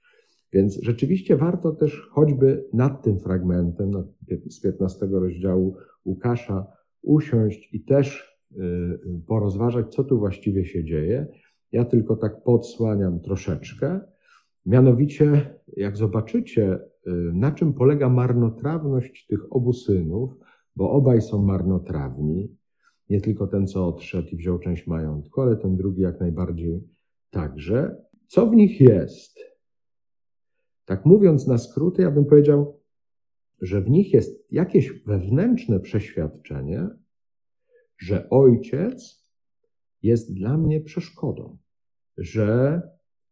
Więc 0.53 0.79
rzeczywiście 0.83 1.37
warto 1.37 1.73
też 1.73 2.09
choćby 2.11 2.69
nad 2.73 3.03
tym 3.03 3.19
fragmentem 3.19 3.91
z 4.49 4.61
15 4.61 5.07
rozdziału 5.07 5.77
Łukasza 6.05 6.67
usiąść 7.03 7.75
i 7.75 7.85
też 7.85 8.37
y, 8.53 8.59
porozważać, 9.27 9.95
co 9.95 10.05
tu 10.05 10.19
właściwie 10.19 10.65
się 10.65 10.85
dzieje. 10.85 11.27
Ja 11.73 11.85
tylko 11.85 12.17
tak 12.17 12.43
podsłaniam 12.43 13.21
troszeczkę. 13.21 14.01
Mianowicie, 14.67 15.55
jak 15.77 15.97
zobaczycie, 15.97 16.75
y, 16.75 17.11
na 17.35 17.53
czym 17.53 17.75
polega 17.75 18.09
marnotrawność 18.09 19.27
tych 19.27 19.53
obu 19.53 19.73
synów, 19.73 20.31
bo 20.77 20.91
obaj 20.91 21.23
są 21.23 21.43
marnotrawni, 21.43 22.57
nie 23.11 23.21
tylko 23.21 23.47
ten, 23.47 23.67
co 23.67 23.87
odszedł 23.87 24.29
i 24.29 24.37
wziął 24.37 24.59
część 24.59 24.87
majątku, 24.87 25.41
ale 25.41 25.57
ten 25.57 25.77
drugi 25.77 26.03
jak 26.03 26.21
najbardziej 26.21 26.89
także. 27.31 27.97
Co 28.27 28.47
w 28.47 28.55
nich 28.55 28.81
jest? 28.81 29.39
Tak 30.85 31.07
mówiąc 31.07 31.47
na 31.47 31.59
skróty, 31.59 32.03
ja 32.03 32.11
bym 32.11 32.25
powiedział, 32.25 32.81
że 33.61 33.81
w 33.81 33.91
nich 33.91 34.13
jest 34.13 34.53
jakieś 34.53 34.93
wewnętrzne 35.07 35.81
przeświadczenie, 35.81 36.89
że 37.99 38.31
ojciec 38.31 39.27
jest 40.03 40.35
dla 40.35 40.59
mnie 40.59 40.81
przeszkodą, 40.81 41.59
że 42.17 42.83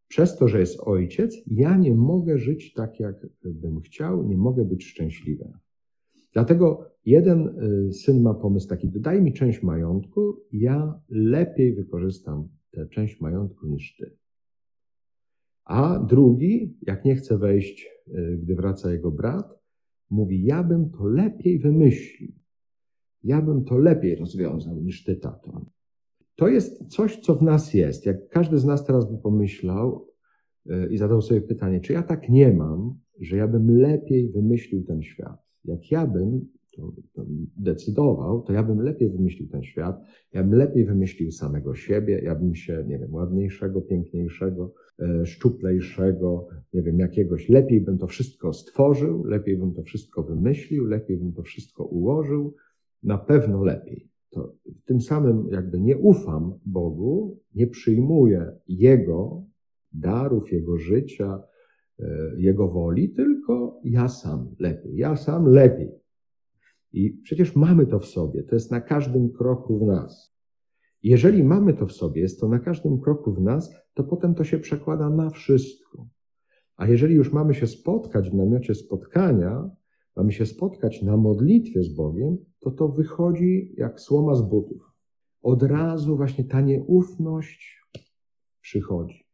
przez 0.08 0.36
to, 0.36 0.48
że 0.48 0.60
jest 0.60 0.80
ojciec, 0.80 1.36
ja 1.46 1.76
nie 1.76 1.94
mogę 1.94 2.38
żyć 2.38 2.72
tak, 2.72 3.00
jak 3.00 3.26
bym 3.44 3.80
chciał, 3.80 4.24
nie 4.24 4.36
mogę 4.36 4.64
być 4.64 4.84
szczęśliwy. 4.84 5.52
Dlatego 6.32 6.89
jeden 7.04 7.48
y, 7.88 7.92
syn 7.92 8.22
ma 8.22 8.34
pomysł 8.34 8.68
taki: 8.68 8.88
daj 8.88 9.22
mi 9.22 9.32
część 9.32 9.62
majątku, 9.62 10.40
ja 10.52 11.00
lepiej 11.08 11.74
wykorzystam 11.74 12.48
tę 12.70 12.86
część 12.86 13.20
majątku 13.20 13.66
niż 13.66 13.96
ty. 13.96 14.16
A 15.64 15.98
drugi, 15.98 16.76
jak 16.82 17.04
nie 17.04 17.14
chce 17.14 17.38
wejść, 17.38 17.88
y, 18.08 18.38
gdy 18.42 18.54
wraca 18.54 18.92
jego 18.92 19.10
brat, 19.10 19.60
mówi: 20.10 20.44
Ja 20.44 20.62
bym 20.62 20.90
to 20.90 21.04
lepiej 21.04 21.58
wymyślił. 21.58 22.32
Ja 23.22 23.42
bym 23.42 23.64
to 23.64 23.78
lepiej 23.78 24.16
rozwiązał 24.16 24.76
niż 24.76 25.04
ty, 25.04 25.16
tato. 25.16 25.66
To 26.36 26.48
jest 26.48 26.86
coś, 26.86 27.16
co 27.16 27.34
w 27.34 27.42
nas 27.42 27.74
jest. 27.74 28.06
Jak 28.06 28.28
każdy 28.28 28.58
z 28.58 28.64
nas 28.64 28.84
teraz 28.84 29.10
by 29.10 29.18
pomyślał 29.18 30.08
y, 30.66 30.88
i 30.90 30.96
zadał 30.96 31.22
sobie 31.22 31.40
pytanie, 31.40 31.80
czy 31.80 31.92
ja 31.92 32.02
tak 32.02 32.28
nie 32.28 32.52
mam, 32.52 32.98
że 33.20 33.36
ja 33.36 33.48
bym 33.48 33.76
lepiej 33.76 34.30
wymyślił 34.30 34.84
ten 34.84 35.02
świat. 35.02 35.38
Jak 35.64 35.90
ja 35.90 36.06
bym 36.06 36.48
to, 36.70 36.92
to 37.12 37.24
decydował, 37.56 38.42
to 38.42 38.52
ja 38.52 38.62
bym 38.62 38.80
lepiej 38.80 39.10
wymyślił 39.10 39.48
ten 39.48 39.62
świat, 39.62 40.04
ja 40.32 40.42
bym 40.42 40.54
lepiej 40.54 40.84
wymyślił 40.84 41.30
samego 41.30 41.74
siebie, 41.74 42.20
ja 42.24 42.34
bym 42.34 42.54
się, 42.54 42.84
nie 42.88 42.98
wiem, 42.98 43.14
ładniejszego, 43.14 43.80
piękniejszego, 43.80 44.72
e, 44.98 45.26
szczuplejszego, 45.26 46.48
nie 46.72 46.82
wiem, 46.82 46.98
jakiegoś, 46.98 47.48
lepiej 47.48 47.80
bym 47.80 47.98
to 47.98 48.06
wszystko 48.06 48.52
stworzył, 48.52 49.24
lepiej 49.24 49.56
bym 49.56 49.74
to 49.74 49.82
wszystko 49.82 50.22
wymyślił, 50.22 50.84
lepiej 50.84 51.16
bym 51.16 51.32
to 51.32 51.42
wszystko 51.42 51.84
ułożył, 51.84 52.54
na 53.02 53.18
pewno 53.18 53.64
lepiej. 53.64 54.10
To 54.30 54.54
tym 54.84 55.00
samym 55.00 55.48
jakby 55.50 55.80
nie 55.80 55.98
ufam 55.98 56.58
Bogu, 56.66 57.38
nie 57.54 57.66
przyjmuję 57.66 58.52
Jego 58.68 59.44
darów, 59.92 60.52
Jego 60.52 60.78
życia, 60.78 61.42
e, 62.00 62.32
Jego 62.36 62.68
woli, 62.68 63.08
tylko 63.08 63.80
ja 63.84 64.08
sam 64.08 64.54
lepiej. 64.58 64.96
Ja 64.96 65.16
sam 65.16 65.46
lepiej. 65.46 65.99
I 66.92 67.10
przecież 67.10 67.56
mamy 67.56 67.86
to 67.86 67.98
w 67.98 68.06
sobie, 68.06 68.42
to 68.42 68.54
jest 68.54 68.70
na 68.70 68.80
każdym 68.80 69.32
kroku 69.32 69.78
w 69.78 69.82
nas. 69.82 70.34
Jeżeli 71.02 71.44
mamy 71.44 71.74
to 71.74 71.86
w 71.86 71.92
sobie, 71.92 72.20
jest 72.20 72.40
to 72.40 72.48
na 72.48 72.58
każdym 72.58 73.00
kroku 73.00 73.32
w 73.32 73.40
nas, 73.40 73.74
to 73.94 74.04
potem 74.04 74.34
to 74.34 74.44
się 74.44 74.58
przekłada 74.58 75.10
na 75.10 75.30
wszystko. 75.30 76.08
A 76.76 76.86
jeżeli 76.86 77.14
już 77.14 77.32
mamy 77.32 77.54
się 77.54 77.66
spotkać 77.66 78.30
w 78.30 78.34
namiocie 78.34 78.74
spotkania, 78.74 79.70
mamy 80.16 80.32
się 80.32 80.46
spotkać 80.46 81.02
na 81.02 81.16
modlitwie 81.16 81.82
z 81.82 81.94
Bogiem, 81.94 82.38
to 82.60 82.70
to 82.70 82.88
wychodzi 82.88 83.74
jak 83.76 84.00
słoma 84.00 84.34
z 84.34 84.42
butów. 84.42 84.82
Od 85.42 85.62
razu 85.62 86.16
właśnie 86.16 86.44
ta 86.44 86.60
nieufność 86.60 87.80
przychodzi. 88.60 89.26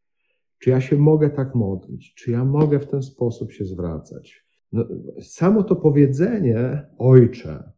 Czy 0.59 0.69
ja 0.69 0.81
się 0.81 0.97
mogę 0.97 1.29
tak 1.29 1.55
modlić? 1.55 2.13
Czy 2.13 2.31
ja 2.31 2.45
mogę 2.45 2.79
w 2.79 2.87
ten 2.87 3.01
sposób 3.01 3.51
się 3.51 3.65
zwracać? 3.65 4.46
No, 4.71 4.85
samo 5.21 5.63
to 5.63 5.75
powiedzenie 5.75 6.87
ojcze, 6.97 7.71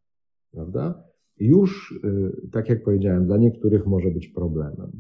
prawda, 0.51 1.03
już, 1.37 1.91
y, 2.03 2.49
tak 2.51 2.69
jak 2.69 2.83
powiedziałem, 2.83 3.25
dla 3.25 3.37
niektórych 3.37 3.87
może 3.87 4.11
być 4.11 4.27
problemem. 4.27 4.91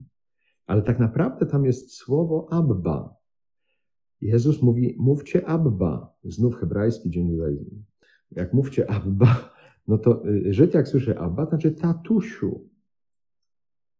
Ale 0.65 0.81
tak 0.81 0.99
naprawdę 0.99 1.45
tam 1.45 1.65
jest 1.65 1.93
słowo 1.93 2.47
Abba. 2.51 3.15
Jezus 4.21 4.61
mówi, 4.61 4.95
mówcie 4.99 5.45
Abba. 5.45 6.13
Znów 6.23 6.55
hebrajski 6.55 7.09
dzień 7.09 7.27
judaizmu. 7.27 7.83
Jak 8.31 8.53
mówcie 8.53 8.91
Abba, 8.91 9.53
no 9.87 9.97
to 9.97 10.27
y, 10.27 10.53
Żyd 10.53 10.73
jak 10.73 10.87
słyszy 10.87 11.19
Abba, 11.19 11.45
to 11.45 11.49
znaczy 11.49 11.71
tatusiu. 11.71 12.69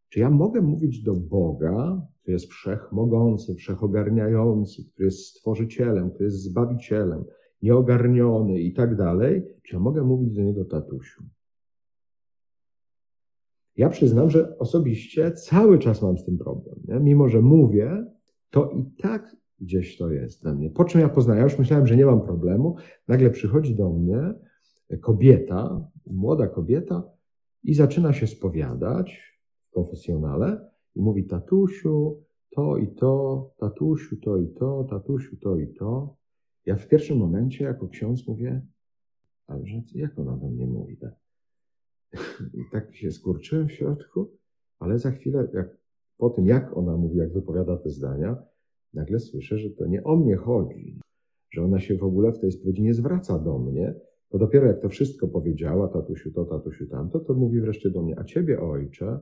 Czy 0.10 0.20
ja 0.20 0.30
mogę 0.30 0.62
mówić 0.62 1.04
do 1.04 1.14
Boga, 1.16 2.08
który 2.22 2.34
jest 2.34 2.46
wszechmogący, 2.46 3.56
wszechogarniający, 3.56 4.86
który 4.86 5.06
jest 5.06 5.26
stworzycielem, 5.26 6.10
który 6.10 6.26
jest 6.26 6.44
zbawicielem, 6.44 7.26
nieogarniony 7.62 8.60
i 8.60 8.74
tak 8.74 8.96
dalej, 8.96 9.44
czy 9.64 9.76
ja 9.76 9.80
mogę 9.80 10.04
mówić 10.04 10.36
do 10.36 10.42
niego 10.42 10.66
tatusiu? 10.66 11.24
Ja 13.78 13.90
przyznam, 13.90 14.30
że 14.30 14.58
osobiście 14.58 15.32
cały 15.32 15.80
czas 15.80 16.02
mam 16.02 16.18
z 16.18 16.26
tym 16.26 16.38
problem. 16.38 16.76
Nie? 16.88 17.00
Mimo, 17.00 17.30
że 17.30 17.42
mówię, 17.42 18.06
to 18.50 18.70
i 18.70 18.86
tak 19.02 19.36
gdzieś 19.60 19.98
to 19.98 20.12
jest 20.12 20.44
we 20.44 20.56
mnie. 20.56 20.70
Po 20.70 20.86
czym 20.86 21.02
ja 21.02 21.10
poznaję, 21.10 21.44
już 21.44 21.60
myślałem, 21.60 21.88
że 21.88 21.96
nie 21.96 22.06
mam 22.06 22.22
problemu, 22.22 22.76
nagle 23.08 23.30
przychodzi 23.30 23.76
do 23.76 23.90
mnie 23.90 24.34
kobieta, 25.02 25.88
młoda 26.08 26.48
kobieta 26.48 27.04
i 27.64 27.74
zaczyna 27.74 28.14
się 28.14 28.28
spowiadać 28.28 29.40
w 29.70 29.74
konfesjonale 29.74 30.70
i 30.96 31.02
mówi 31.02 31.26
tatusiu, 31.26 32.24
to 32.50 32.78
i 32.78 32.88
to, 32.88 33.52
tatusiu, 33.58 34.18
to 34.18 34.38
i 34.38 34.48
to, 34.48 34.84
tatusiu, 34.90 35.38
to 35.38 35.58
i 35.58 35.68
to. 35.68 36.19
Ja 36.66 36.76
w 36.76 36.88
pierwszym 36.88 37.18
momencie 37.18 37.64
jako 37.64 37.88
ksiądz 37.88 38.28
mówię, 38.28 38.62
ale 39.48 39.66
że 39.66 39.82
jak 39.96 40.20
ona 40.20 40.38
do 40.38 40.50
mnie 40.50 40.68
mówi? 40.68 40.98
Tak? 40.98 41.16
I 42.54 42.62
tak 42.72 42.96
się 42.96 43.12
skurczyłem 43.12 43.68
w 43.68 43.72
środku, 43.72 44.32
ale 44.80 45.00
za 45.00 45.12
chwilę, 45.12 45.48
jak, 45.54 45.78
po 46.18 46.30
tym 46.30 46.48
jak 46.48 46.78
ona 46.78 46.98
mówi, 46.98 47.18
jak 47.18 47.34
wypowiada 47.34 47.78
te 47.78 47.90
zdania, 47.90 48.44
nagle 48.94 49.20
słyszę, 49.20 49.58
że 49.58 49.70
to 49.70 49.86
nie 49.86 50.04
o 50.04 50.16
mnie 50.16 50.36
chodzi, 50.36 51.00
że 51.52 51.64
ona 51.64 51.80
się 51.80 51.98
w 51.98 52.04
ogóle 52.04 52.32
w 52.32 52.40
tej 52.40 52.52
spowiedzi 52.52 52.84
nie 52.84 52.94
zwraca 52.94 53.40
do 53.40 53.60
mnie, 53.60 53.96
to 54.30 54.38
dopiero 54.38 54.68
jak 54.68 54.80
to 54.80 54.90
wszystko 54.90 55.28
powiedziała, 55.28 55.88
tatusiu 55.88 56.32
to, 56.32 56.46
tatusiu 56.46 56.88
tamto, 56.88 57.20
to 57.20 57.34
mówi 57.34 57.62
wreszcie 57.62 57.90
do 57.90 58.02
mnie, 58.02 58.20
a 58.20 58.24
ciebie 58.24 58.62
ojcze, 58.62 59.20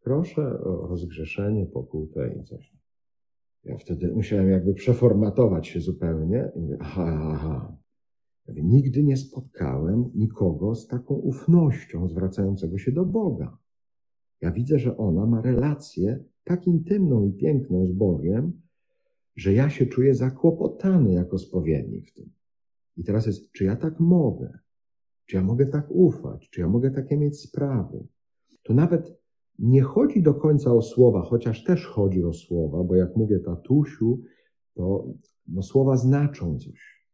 proszę 0.00 0.60
o 0.60 0.86
rozgrzeszenie, 0.86 1.66
pokutę 1.66 2.34
i 2.40 2.44
coś. 2.44 2.72
Ja 3.66 3.78
wtedy 3.78 4.12
musiałem 4.12 4.50
jakby 4.50 4.74
przeformatować 4.74 5.66
się 5.66 5.80
zupełnie 5.80 6.52
i 6.56 6.60
mówię, 6.60 6.76
aha, 6.80 7.30
aha. 7.32 7.76
Ja 8.46 8.54
mówię, 8.54 8.62
nigdy 8.62 9.04
nie 9.04 9.16
spotkałem 9.16 10.10
nikogo 10.14 10.74
z 10.74 10.86
taką 10.86 11.14
ufnością 11.14 12.08
zwracającego 12.08 12.78
się 12.78 12.92
do 12.92 13.04
Boga. 13.04 13.58
Ja 14.40 14.50
widzę, 14.50 14.78
że 14.78 14.96
ona 14.96 15.26
ma 15.26 15.42
relację 15.42 16.24
tak 16.44 16.66
intymną 16.66 17.26
i 17.26 17.32
piękną 17.32 17.86
z 17.86 17.92
Bogiem, 17.92 18.60
że 19.36 19.52
ja 19.52 19.70
się 19.70 19.86
czuję 19.86 20.14
zakłopotany 20.14 21.12
jako 21.12 21.38
spowiednik 21.38 22.08
w 22.08 22.12
tym. 22.12 22.30
I 22.96 23.04
teraz 23.04 23.26
jest, 23.26 23.52
czy 23.52 23.64
ja 23.64 23.76
tak 23.76 24.00
mogę? 24.00 24.58
Czy 25.26 25.36
ja 25.36 25.42
mogę 25.42 25.66
tak 25.66 25.86
ufać? 25.90 26.48
Czy 26.50 26.60
ja 26.60 26.68
mogę 26.68 26.90
takie 26.90 27.16
mieć 27.16 27.40
sprawy? 27.40 28.06
To 28.62 28.74
nawet 28.74 29.18
nie 29.58 29.82
chodzi 29.82 30.22
do 30.22 30.34
końca 30.34 30.72
o 30.72 30.82
słowa, 30.82 31.22
chociaż 31.22 31.64
też 31.64 31.86
chodzi 31.86 32.24
o 32.24 32.32
słowa, 32.32 32.84
bo 32.84 32.96
jak 32.96 33.16
mówię 33.16 33.38
tatusiu, 33.38 34.20
to 34.74 35.14
no, 35.48 35.62
słowa 35.62 35.96
znaczą 35.96 36.58
coś. 36.58 37.06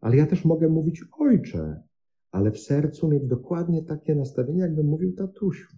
Ale 0.00 0.16
ja 0.16 0.26
też 0.26 0.44
mogę 0.44 0.68
mówić 0.68 1.04
ojcze, 1.18 1.82
ale 2.30 2.50
w 2.50 2.58
sercu 2.58 3.08
mieć 3.08 3.26
dokładnie 3.26 3.82
takie 3.82 4.14
nastawienie, 4.14 4.60
jakbym 4.60 4.86
mówił 4.86 5.14
tatusiu. 5.14 5.76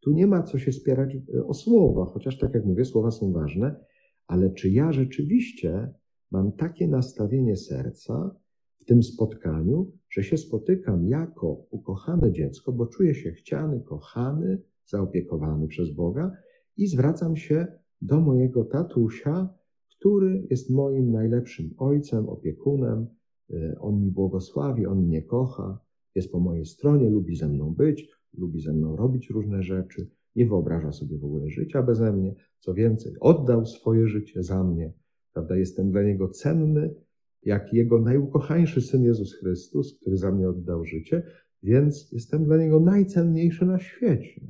Tu 0.00 0.10
nie 0.10 0.26
ma 0.26 0.42
co 0.42 0.58
się 0.58 0.72
spierać 0.72 1.16
e, 1.34 1.46
o 1.46 1.54
słowa, 1.54 2.04
chociaż 2.04 2.38
tak 2.38 2.54
jak 2.54 2.64
mówię, 2.64 2.84
słowa 2.84 3.10
są 3.10 3.32
ważne, 3.32 3.84
ale 4.26 4.50
czy 4.50 4.70
ja 4.70 4.92
rzeczywiście 4.92 5.94
mam 6.30 6.52
takie 6.52 6.88
nastawienie 6.88 7.56
serca 7.56 8.36
w 8.78 8.84
tym 8.84 9.02
spotkaniu, 9.02 9.92
że 10.10 10.22
się 10.22 10.38
spotykam 10.38 11.06
jako 11.06 11.66
ukochane 11.70 12.32
dziecko, 12.32 12.72
bo 12.72 12.86
czuję 12.86 13.14
się 13.14 13.32
chciany, 13.32 13.80
kochany, 13.80 14.58
zaopiekowany 14.88 15.68
przez 15.68 15.90
Boga 15.90 16.32
i 16.76 16.86
zwracam 16.86 17.36
się 17.36 17.66
do 18.00 18.20
mojego 18.20 18.64
tatusia, 18.64 19.54
który 19.88 20.46
jest 20.50 20.70
moim 20.70 21.12
najlepszym 21.12 21.74
ojcem, 21.76 22.28
opiekunem. 22.28 23.06
E, 23.50 23.76
on 23.80 24.00
mi 24.00 24.10
błogosławi, 24.10 24.86
on 24.86 25.02
mnie 25.02 25.22
kocha, 25.22 25.78
jest 26.14 26.32
po 26.32 26.40
mojej 26.40 26.66
stronie, 26.66 27.10
lubi 27.10 27.36
ze 27.36 27.48
mną 27.48 27.74
być, 27.74 28.08
lubi 28.38 28.60
ze 28.60 28.72
mną 28.72 28.96
robić 28.96 29.30
różne 29.30 29.62
rzeczy, 29.62 30.10
nie 30.36 30.46
wyobraża 30.46 30.92
sobie 30.92 31.18
w 31.18 31.24
ogóle 31.24 31.50
życia 31.50 31.82
beze 31.82 32.12
mnie. 32.12 32.34
Co 32.58 32.74
więcej, 32.74 33.12
oddał 33.20 33.66
swoje 33.66 34.06
życie 34.06 34.42
za 34.42 34.64
mnie. 34.64 34.92
Prawda? 35.32 35.56
Jestem 35.56 35.90
dla 35.90 36.02
niego 36.02 36.28
cenny, 36.28 36.94
jak 37.42 37.72
jego 37.72 38.00
najukochańszy 38.00 38.80
syn 38.80 39.02
Jezus 39.02 39.34
Chrystus, 39.34 39.98
który 40.00 40.16
za 40.16 40.32
mnie 40.32 40.48
oddał 40.48 40.84
życie, 40.84 41.22
więc 41.62 42.12
jestem 42.12 42.44
dla 42.44 42.56
niego 42.56 42.80
najcenniejszy 42.80 43.66
na 43.66 43.78
świecie. 43.78 44.40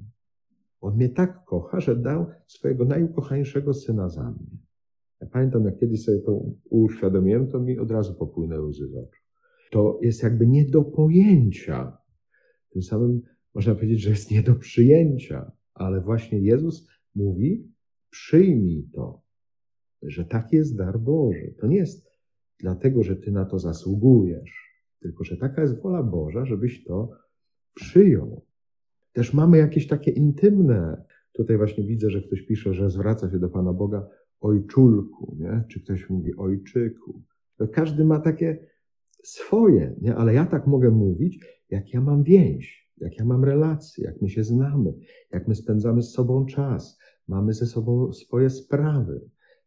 On 0.81 0.97
mnie 0.97 1.09
tak 1.09 1.45
kocha, 1.45 1.81
że 1.81 1.97
dał 1.97 2.27
swojego 2.47 2.85
najukochańszego 2.85 3.75
syna 3.75 4.09
za 4.09 4.31
mnie. 4.31 4.59
Ja 5.21 5.27
pamiętam, 5.27 5.65
jak 5.65 5.79
kiedyś 5.79 6.05
sobie 6.05 6.21
to 6.21 6.45
uświadomiłem, 6.71 7.49
to 7.49 7.61
mi 7.61 7.79
od 7.79 7.91
razu 7.91 8.15
popłynęły 8.15 8.67
łzy 8.67 8.89
z 8.89 8.95
oczu. 8.95 9.23
To 9.71 9.99
jest 10.03 10.23
jakby 10.23 10.47
nie 10.47 10.65
do 10.65 10.83
pojęcia. 10.83 11.99
Tym 12.71 12.83
samym 12.83 13.23
można 13.55 13.75
powiedzieć, 13.75 14.01
że 14.01 14.11
jest 14.11 14.31
nie 14.31 14.43
do 14.43 14.55
przyjęcia, 14.55 15.53
ale 15.75 16.01
właśnie 16.01 16.39
Jezus 16.39 16.89
mówi: 17.15 17.73
przyjmij 18.11 18.89
to, 18.95 19.23
że 20.03 20.25
taki 20.25 20.57
jest 20.57 20.77
dar 20.77 21.01
Boży. 21.01 21.55
To 21.61 21.67
nie 21.67 21.77
jest 21.77 22.09
dlatego, 22.59 23.03
że 23.03 23.17
ty 23.17 23.33
na 23.33 23.45
to 23.45 23.59
zasługujesz, 23.59 24.83
tylko 25.01 25.25
że 25.25 25.37
taka 25.37 25.63
jest 25.63 25.83
wola 25.83 26.03
Boża, 26.03 26.45
żebyś 26.45 26.85
to 26.85 27.11
przyjął. 27.75 28.48
Też 29.19 29.35
mamy 29.35 29.59
jakieś 29.59 29.87
takie 29.87 30.11
intymne. 30.11 31.03
Tutaj 31.33 31.57
właśnie 31.57 31.85
widzę, 31.85 32.11
że 32.11 32.23
ktoś 32.23 32.43
pisze, 32.43 32.75
że 32.75 32.91
zwraca 32.91 33.31
się 33.31 33.39
do 33.39 33.49
Pana 33.49 33.73
Boga 33.73 34.09
ojczulku, 34.41 35.37
nie? 35.39 35.65
czy 35.69 35.81
ktoś 35.81 36.11
mówi 36.11 36.37
ojczyku. 36.37 37.23
Każdy 37.73 38.05
ma 38.05 38.21
takie 38.21 38.67
swoje, 39.23 39.97
nie? 40.01 40.17
ale 40.17 40.35
ja 40.35 40.47
tak 40.47 40.67
mogę 40.67 40.91
mówić, 40.91 41.45
jak 41.71 41.95
ja 41.95 42.01
mam 42.01 42.23
więź, 42.23 42.91
jak 42.99 43.19
ja 43.19 43.25
mam 43.25 43.45
relacje, 43.45 44.05
jak 44.05 44.23
my 44.23 44.29
się 44.29 44.45
znamy, 44.45 44.95
jak 45.33 45.49
my 45.49 45.55
spędzamy 45.55 46.03
z 46.03 46.11
sobą 46.11 46.47
czas, 46.47 46.99
mamy 47.29 47.53
ze 47.53 47.67
sobą 47.67 48.13
swoje 48.13 48.51
sprawy. 48.51 49.21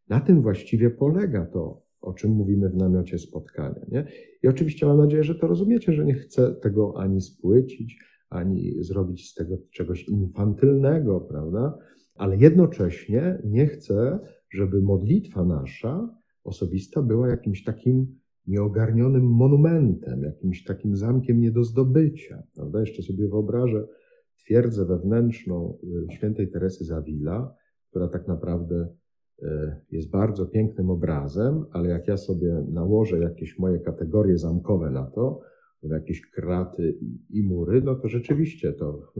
Na 0.08 0.20
tym 0.20 0.42
właściwie 0.42 0.90
polega 0.90 1.46
to, 1.46 1.82
o 2.00 2.12
czym 2.12 2.30
mówimy 2.30 2.68
w 2.68 2.76
namiocie 2.76 3.18
spotkania. 3.18 3.86
Nie? 3.88 4.06
I 4.42 4.48
oczywiście 4.48 4.86
mam 4.86 4.98
nadzieję, 4.98 5.24
że 5.24 5.34
to 5.34 5.46
rozumiecie, 5.46 5.92
że 5.92 6.04
nie 6.04 6.14
chcę 6.14 6.54
tego 6.54 6.94
ani 6.96 7.20
spłycić, 7.20 8.11
ani 8.32 8.84
zrobić 8.84 9.30
z 9.30 9.34
tego 9.34 9.58
czegoś 9.70 10.08
infantylnego, 10.08 11.20
prawda? 11.20 11.78
Ale 12.14 12.36
jednocześnie 12.36 13.38
nie 13.44 13.66
chcę, 13.66 14.18
żeby 14.50 14.82
modlitwa 14.82 15.44
nasza 15.44 16.14
osobista 16.44 17.02
była 17.02 17.28
jakimś 17.28 17.64
takim 17.64 18.22
nieogarnionym 18.46 19.24
monumentem, 19.24 20.22
jakimś 20.22 20.64
takim 20.64 20.96
zamkiem 20.96 21.40
nie 21.40 21.50
do 21.50 21.64
zdobycia. 21.64 22.42
Prawda? 22.54 22.80
Jeszcze 22.80 23.02
sobie 23.02 23.28
wyobrażę 23.28 23.86
twierdzę 24.36 24.84
wewnętrzną 24.84 25.78
y, 26.10 26.14
świętej 26.14 26.50
Teresy 26.50 26.84
Zawila, 26.84 27.54
która 27.90 28.08
tak 28.08 28.28
naprawdę 28.28 28.88
y, 29.42 29.46
jest 29.90 30.10
bardzo 30.10 30.46
pięknym 30.46 30.90
obrazem, 30.90 31.64
ale 31.70 31.88
jak 31.88 32.08
ja 32.08 32.16
sobie 32.16 32.64
nałożę 32.68 33.18
jakieś 33.18 33.58
moje 33.58 33.78
kategorie 33.78 34.38
zamkowe 34.38 34.90
na 34.90 35.06
to, 35.06 35.40
jakieś 35.82 36.20
kraty 36.20 36.98
i 37.30 37.42
mury, 37.42 37.82
no 37.82 37.94
to 37.94 38.08
rzeczywiście 38.08 38.72
to 38.72 39.12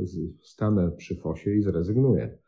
stanę 0.42 0.92
przy 0.96 1.16
fosie 1.16 1.55
i 1.55 1.62
zrezygnuję. 1.62 2.38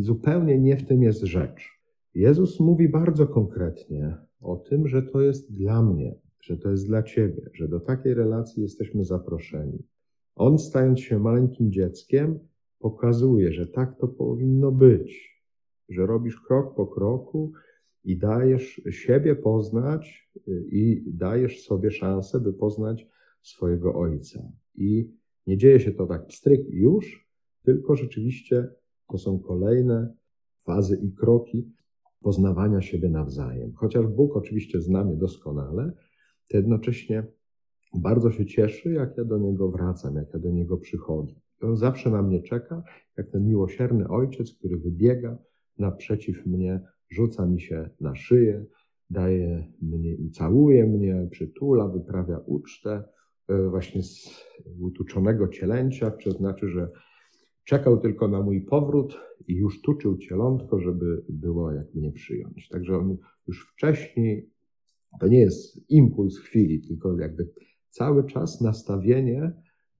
Zupełnie 0.00 0.58
nie 0.58 0.76
w 0.76 0.86
tym 0.86 1.02
jest 1.02 1.22
rzecz. 1.22 1.68
Jezus 2.14 2.60
mówi 2.60 2.88
bardzo 2.88 3.26
konkretnie 3.26 4.16
o 4.40 4.56
tym, 4.56 4.88
że 4.88 5.02
to 5.02 5.20
jest 5.20 5.52
dla 5.52 5.82
mnie, 5.82 6.14
że 6.40 6.56
to 6.56 6.70
jest 6.70 6.86
dla 6.86 7.02
ciebie, 7.02 7.50
że 7.54 7.68
do 7.68 7.80
takiej 7.80 8.14
relacji 8.14 8.62
jesteśmy 8.62 9.04
zaproszeni. 9.04 9.78
On, 10.36 10.58
stając 10.58 11.00
się 11.00 11.18
maleńkim 11.18 11.72
dzieckiem, 11.72 12.38
pokazuje, 12.78 13.52
że 13.52 13.66
tak 13.66 13.98
to 13.98 14.08
powinno 14.08 14.72
być, 14.72 15.42
że 15.88 16.06
robisz 16.06 16.40
krok 16.40 16.74
po 16.74 16.86
kroku 16.86 17.52
i 18.04 18.16
dajesz 18.16 18.82
siebie 18.90 19.36
poznać 19.36 20.30
i 20.66 21.04
dajesz 21.06 21.62
sobie 21.62 21.90
szansę, 21.90 22.40
by 22.40 22.52
poznać 22.52 23.06
swojego 23.44 23.94
ojca. 23.94 24.52
I 24.74 25.10
nie 25.46 25.56
dzieje 25.56 25.80
się 25.80 25.92
to 25.92 26.06
tak 26.06 26.26
pstryk 26.26 26.60
już, 26.68 27.28
tylko 27.62 27.96
rzeczywiście 27.96 28.68
to 29.10 29.18
są 29.18 29.38
kolejne 29.38 30.14
fazy 30.58 31.00
i 31.02 31.12
kroki 31.12 31.72
poznawania 32.20 32.82
siebie 32.82 33.08
nawzajem. 33.08 33.72
Chociaż 33.74 34.06
Bóg 34.06 34.36
oczywiście 34.36 34.80
zna 34.80 35.04
mnie 35.04 35.16
doskonale, 35.16 35.92
to 36.48 36.56
jednocześnie 36.56 37.26
bardzo 37.94 38.30
się 38.30 38.46
cieszy, 38.46 38.92
jak 38.92 39.16
ja 39.16 39.24
do 39.24 39.38
Niego 39.38 39.70
wracam, 39.70 40.16
jak 40.16 40.32
ja 40.32 40.38
do 40.38 40.50
Niego 40.50 40.76
przychodzę. 40.76 41.34
On 41.60 41.76
zawsze 41.76 42.10
na 42.10 42.22
mnie 42.22 42.42
czeka, 42.42 42.82
jak 43.16 43.30
ten 43.30 43.46
miłosierny 43.46 44.08
ojciec, 44.08 44.54
który 44.54 44.76
wybiega 44.76 45.38
naprzeciw 45.78 46.46
mnie, 46.46 46.80
rzuca 47.10 47.46
mi 47.46 47.60
się 47.60 47.90
na 48.00 48.14
szyję, 48.14 48.64
daje 49.10 49.72
mnie, 49.82 50.16
całuje 50.32 50.86
mnie, 50.86 51.28
przytula, 51.30 51.88
wyprawia 51.88 52.38
ucztę, 52.38 53.04
właśnie 53.70 54.02
z 54.02 54.44
utuczonego 54.80 55.48
cielęcia, 55.48 56.10
to 56.10 56.30
znaczy, 56.30 56.68
że 56.68 56.88
czekał 57.64 58.00
tylko 58.00 58.28
na 58.28 58.42
mój 58.42 58.60
powrót 58.60 59.16
i 59.48 59.54
już 59.54 59.82
tuczył 59.82 60.18
cielątko, 60.18 60.80
żeby 60.80 61.24
było 61.28 61.72
jak 61.72 61.94
mnie 61.94 62.12
przyjąć. 62.12 62.68
Także 62.68 62.96
on 62.96 63.16
już 63.46 63.72
wcześniej, 63.72 64.50
to 65.20 65.26
nie 65.26 65.40
jest 65.40 65.90
impuls 65.90 66.38
chwili, 66.38 66.80
tylko 66.80 67.18
jakby 67.18 67.50
cały 67.90 68.26
czas 68.26 68.60
nastawienie 68.60 69.52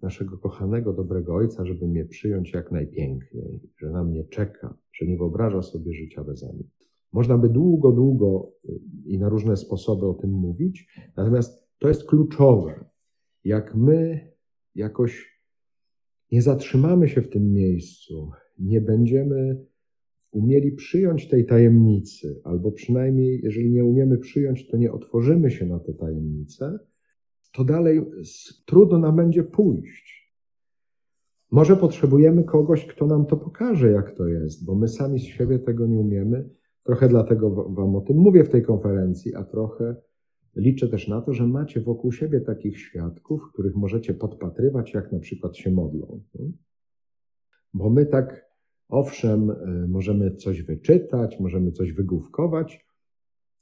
naszego 0.02 0.38
kochanego, 0.38 0.92
dobrego 0.92 1.35
Ojca, 1.35 1.66
żeby 1.66 1.88
mnie 1.88 2.04
przyjąć 2.04 2.52
jak 2.52 2.72
najpiękniej, 2.72 3.61
że 3.78 3.90
na 3.90 4.04
mnie 4.04 4.24
czeka, 4.24 4.78
że 4.92 5.07
nie 5.07 5.16
wyobraża 5.16 5.62
sobie 5.62 5.92
życia 5.92 6.24
bez 6.24 6.42
mnie. 6.42 6.64
Można 7.12 7.38
by 7.38 7.48
długo, 7.48 7.92
długo 7.92 8.52
y, 8.64 8.80
i 9.07 9.18
na 9.18 9.28
różne 9.28 9.57
sposoby 9.57 10.07
o 10.07 10.14
tym 10.14 10.30
mówić, 10.30 10.88
natomiast 11.16 11.68
to 11.78 11.88
jest 11.88 12.04
kluczowe. 12.04 12.85
Jak 13.44 13.74
my 13.74 14.28
jakoś 14.74 15.40
nie 16.33 16.42
zatrzymamy 16.42 17.09
się 17.09 17.22
w 17.22 17.28
tym 17.28 17.52
miejscu, 17.52 18.30
nie 18.59 18.80
będziemy 18.80 19.66
umieli 20.30 20.72
przyjąć 20.72 21.28
tej 21.28 21.46
tajemnicy, 21.46 22.40
albo 22.44 22.72
przynajmniej, 22.72 23.40
jeżeli 23.42 23.70
nie 23.70 23.85
umiemy 23.85 24.18
przyjąć, 24.18 24.69
to 24.69 24.77
nie 24.77 24.92
otworzymy 24.92 25.50
się 25.50 25.66
na 25.66 25.79
tę 25.79 25.94
tajemnicę, 25.94 26.79
to 27.52 27.64
dalej 27.64 28.02
trudno 28.66 28.98
nam 28.98 29.16
będzie 29.16 29.42
pójść. 29.42 30.35
Może 31.50 31.77
potrzebujemy 31.77 32.44
kogoś, 32.44 32.87
kto 32.87 33.06
nam 33.06 33.27
to 33.27 33.37
pokaże, 33.37 33.90
jak 33.90 34.12
to 34.12 34.27
jest, 34.27 34.64
bo 34.64 34.75
my 34.75 34.88
sami 34.88 35.19
z 35.19 35.23
siebie 35.23 35.58
tego 35.58 35.87
nie 35.87 35.98
umiemy. 35.98 36.50
Trochę 36.85 37.08
dlatego 37.08 37.50
Wam 37.50 37.96
o 37.96 38.00
tym 38.00 38.16
mówię 38.16 38.44
w 38.44 38.48
tej 38.48 38.62
konferencji, 38.62 39.35
a 39.35 39.44
trochę 39.44 39.96
liczę 40.57 40.88
też 40.88 41.09
na 41.09 41.21
to, 41.21 41.35
że 41.35 41.46
macie 41.46 41.81
wokół 41.81 42.13
siebie 42.13 42.40
takich 42.40 42.79
świadków, 42.79 43.52
których 43.52 43.77
możecie 43.77 44.15
podpatrywać, 44.15 44.94
jak 44.94 45.13
na 45.13 45.19
przykład 45.19 45.57
się 45.57 45.71
modlą. 45.71 46.23
Bo 47.75 47.90
my 47.90 48.07
tak, 48.07 48.50
owszem, 48.88 49.50
y, 49.50 49.88
możemy 49.88 50.37
coś 50.37 50.63
wyczytać, 50.63 51.40
możemy 51.40 51.73
coś 51.73 51.92
wygłówkować, 51.92 52.87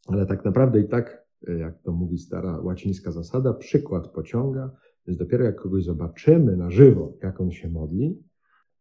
ale 0.07 0.27
tak 0.27 0.45
naprawdę 0.45 0.81
i 0.81 0.89
tak 0.89 1.23
jak 1.59 1.83
to 1.83 1.93
mówi 1.93 2.19
stara 2.19 2.61
łacińska 2.61 3.11
zasada, 3.11 3.53
przykład 3.53 4.09
pociąga, 4.09 4.71
więc 5.07 5.19
dopiero 5.19 5.45
jak 5.45 5.57
kogoś 5.57 5.85
zobaczymy 5.85 6.57
na 6.57 6.71
żywo, 6.71 7.19
jak 7.23 7.41
on 7.41 7.51
się 7.51 7.69
modli, 7.69 8.23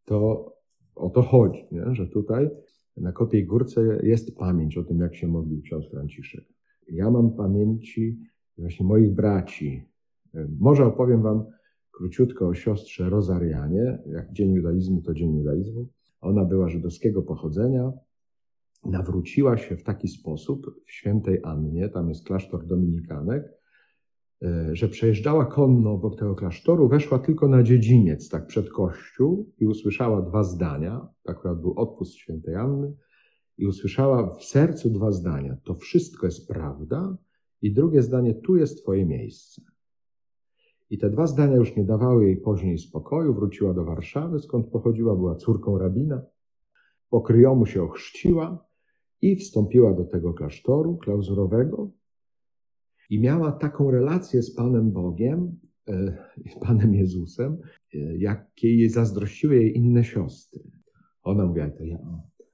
to 0.05 0.51
o 0.95 1.09
to 1.09 1.22
chodzi, 1.22 1.68
nie? 1.72 1.95
że 1.95 2.07
tutaj 2.07 2.49
Na 2.97 3.12
Kopiej 3.12 3.45
Górce 3.45 3.99
jest 4.03 4.38
pamięć 4.38 4.78
o 4.78 4.84
tym, 4.84 4.99
jak 4.99 5.16
się 5.16 5.28
modlił 5.28 5.62
ksiądz 5.62 5.89
Franciszek. 5.91 6.45
Ja 6.88 7.11
mam 7.11 7.32
pamięci 7.32 8.19
właśnie 8.57 8.86
moich 8.86 9.11
braci. 9.11 9.84
Może 10.59 10.86
opowiem 10.86 11.21
wam 11.21 11.45
króciutko 11.91 12.47
o 12.47 12.53
siostrze 12.53 13.09
Rozarianie. 13.09 13.99
Jak 14.05 14.32
dzień 14.32 14.53
judaizmu, 14.53 15.01
to 15.01 15.13
dzień 15.13 15.38
judaizmu. 15.38 15.88
Ona 16.21 16.45
była 16.45 16.69
żydowskiego 16.69 17.21
pochodzenia. 17.21 17.91
Nawróciła 18.86 19.57
się 19.57 19.77
w 19.77 19.84
taki 19.84 20.07
sposób 20.07 20.82
w 20.86 20.91
świętej 20.91 21.39
Annie, 21.43 21.89
tam 21.89 22.09
jest 22.09 22.25
klasztor 22.25 22.65
dominikanek, 22.65 23.43
e, 24.43 24.75
że 24.75 24.88
przejeżdżała 24.88 25.45
konno 25.45 25.91
obok 25.91 26.19
tego 26.19 26.36
klasztoru, 26.36 26.88
weszła 26.88 27.19
tylko 27.19 27.47
na 27.47 27.63
dziedziniec, 27.63 28.29
tak 28.29 28.47
przed 28.47 28.69
kościół 28.69 29.51
i 29.59 29.67
usłyszała 29.67 30.21
dwa 30.21 30.43
zdania. 30.43 31.07
Akurat 31.25 31.61
był 31.61 31.73
odpust 31.79 32.13
świętej 32.13 32.55
Anny 32.55 32.93
i 33.62 33.66
usłyszała 33.66 34.36
w 34.36 34.43
sercu 34.43 34.89
dwa 34.89 35.12
zdania. 35.12 35.57
To 35.64 35.74
wszystko 35.74 36.26
jest 36.26 36.47
prawda 36.47 37.18
i 37.62 37.74
drugie 37.74 38.01
zdanie, 38.01 38.34
tu 38.34 38.57
jest 38.57 38.82
twoje 38.82 39.05
miejsce. 39.05 39.62
I 40.89 40.97
te 40.97 41.09
dwa 41.09 41.28
zdania 41.28 41.55
już 41.55 41.76
nie 41.76 41.84
dawały 41.84 42.26
jej 42.26 42.38
później 42.38 42.78
spokoju. 42.78 43.34
Wróciła 43.34 43.74
do 43.74 43.86
Warszawy, 43.86 44.39
skąd 44.39 44.68
pochodziła, 44.68 45.16
była 45.16 45.36
córką 45.36 45.78
rabina. 45.78 46.22
Po 47.09 47.22
kryjomu 47.22 47.66
się 47.66 47.84
ochrzciła 47.84 48.66
i 49.22 49.36
wstąpiła 49.36 49.93
do 49.93 50.05
tego 50.05 50.34
klasztoru 50.34 50.97
klauzurowego 50.97 51.91
i 53.09 53.20
miała 53.20 53.51
taką 53.51 53.91
relację 53.91 54.43
z 54.43 54.55
Panem 54.55 54.91
Bogiem, 54.91 55.59
e, 55.88 56.18
z 56.55 56.59
Panem 56.59 56.95
Jezusem, 56.95 57.57
e, 57.93 58.18
jakiej 58.18 58.89
zazdrościły 58.89 59.55
jej 59.55 59.78
inne 59.78 60.03
siostry. 60.03 60.64
Ona 61.24 61.45
mówiła, 61.45 61.70
to 61.70 61.84
ja, 61.84 61.99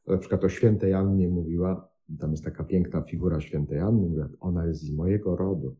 na 0.07 0.17
przykład 0.17 0.43
o 0.43 0.49
świętej 0.49 0.93
Annie 0.93 1.29
mówiła, 1.29 1.89
tam 2.19 2.31
jest 2.31 2.43
taka 2.43 2.63
piękna 2.63 3.01
figura 3.01 3.41
świętej 3.41 3.79
Anny, 3.79 4.01
mówiła, 4.01 4.29
ona 4.39 4.65
jest 4.65 4.81
z 4.81 4.91
mojego 4.91 5.35
rodu. 5.35 5.75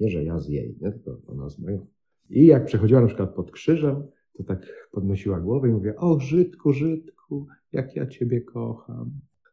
Nie, 0.00 0.08
że 0.08 0.24
ja 0.24 0.38
z 0.38 0.48
jej, 0.48 0.76
nie? 0.80 0.92
tylko 0.92 1.20
ona 1.26 1.48
z 1.48 1.58
mojego. 1.58 1.86
I 2.30 2.46
jak 2.46 2.64
przechodziła 2.64 3.00
na 3.00 3.06
przykład 3.06 3.34
pod 3.34 3.50
krzyżem, 3.50 4.02
to 4.32 4.44
tak 4.44 4.88
podnosiła 4.92 5.40
głowę 5.40 5.68
i 5.68 5.72
mówiła, 5.72 5.94
o 5.94 6.20
Żydku, 6.20 6.72
Żydku, 6.72 7.46
jak 7.72 7.96
ja 7.96 8.06
Ciebie 8.06 8.40
kocham. 8.40 9.10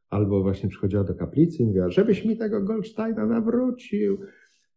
Albo 0.10 0.42
właśnie 0.42 0.70
przychodziła 0.70 1.04
do 1.04 1.16
kaplicy 1.16 1.64
i 1.64 1.66
mówiła, 1.66 1.90
żebyś 1.90 2.26
mi 2.26 2.38
tego 2.38 2.64
Goldsteina 2.64 3.26
nawrócił. 3.26 4.18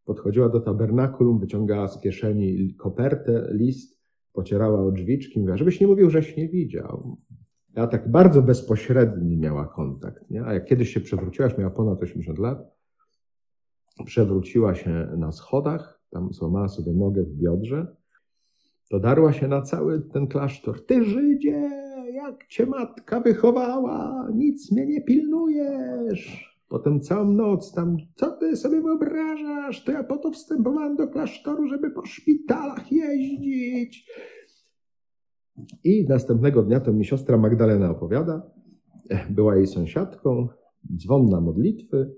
Podchodziła 0.05 0.49
do 0.49 0.61
tabernakulum, 0.61 1.39
wyciągała 1.39 1.89
z 1.89 2.01
kieszeni 2.01 2.75
kopertę, 2.75 3.49
list, 3.53 4.01
pocierała 4.33 4.87
o 4.87 4.93
drzwiczki 4.93 5.37
i 5.37 5.41
mówiła, 5.41 5.57
żebyś 5.57 5.81
nie 5.81 5.87
mówił, 5.87 6.11
żeś 6.11 6.37
nie 6.37 6.49
widział. 6.49 7.17
Ja 7.77 7.87
tak 7.87 8.11
bardzo 8.11 8.43
bezpośredni 8.43 9.37
miała 9.37 9.67
kontakt. 9.67 10.31
Nie? 10.31 10.45
A 10.45 10.55
jak 10.55 10.65
kiedyś 10.65 10.95
się 10.95 11.01
przewróciłaś, 11.01 11.59
miała 11.59 11.71
ponad 11.71 12.03
80 12.03 12.39
lat, 12.39 12.77
przewróciła 14.05 14.75
się 14.75 15.09
na 15.17 15.33
schodach, 15.33 16.01
tam 16.11 16.33
złamała 16.33 16.69
sobie 16.69 16.93
nogę 16.93 17.23
w 17.23 17.35
biodrze, 17.35 17.97
to 18.91 19.01
darła 19.01 19.33
się 19.33 19.49
na 19.49 19.63
cały 19.63 20.01
ten 20.01 20.27
klasztor. 20.27 20.87
Ty 20.87 21.05
Żydzie, 21.05 21.71
jak 22.13 22.47
cię 22.47 22.67
matka 22.67 23.21
wychowała, 23.21 24.29
nic 24.35 24.73
mnie 24.73 24.87
nie 24.87 25.03
pilnujesz. 25.03 26.51
Potem 26.69 27.01
całą 27.01 27.33
noc 27.33 27.73
tam, 27.73 27.97
co 28.15 28.31
ty 28.31 28.57
sobie 28.57 28.81
wyobrażasz? 28.81 29.85
To 29.85 29.93
ja 29.93 30.05
po 30.05 30.17
to 30.17 30.31
wstępowałem 30.31 30.97
do 30.97 31.09
klasztoru, 31.09 31.69
żeby 31.69 31.91
po 31.91 32.07
szpitalach 32.07 32.93
jeździć. 32.93 34.11
I 35.85 36.07
następnego 36.09 36.63
dnia 36.63 36.81
to 36.81 36.93
mi 36.93 37.05
siostra 37.05 37.37
Magdalena 37.37 37.91
opowiada. 37.91 38.51
Była 39.31 39.57
jej 39.57 39.67
sąsiadką, 39.67 40.49
dzwon 40.97 41.27
na 41.27 41.41
modlitwy, 41.41 42.15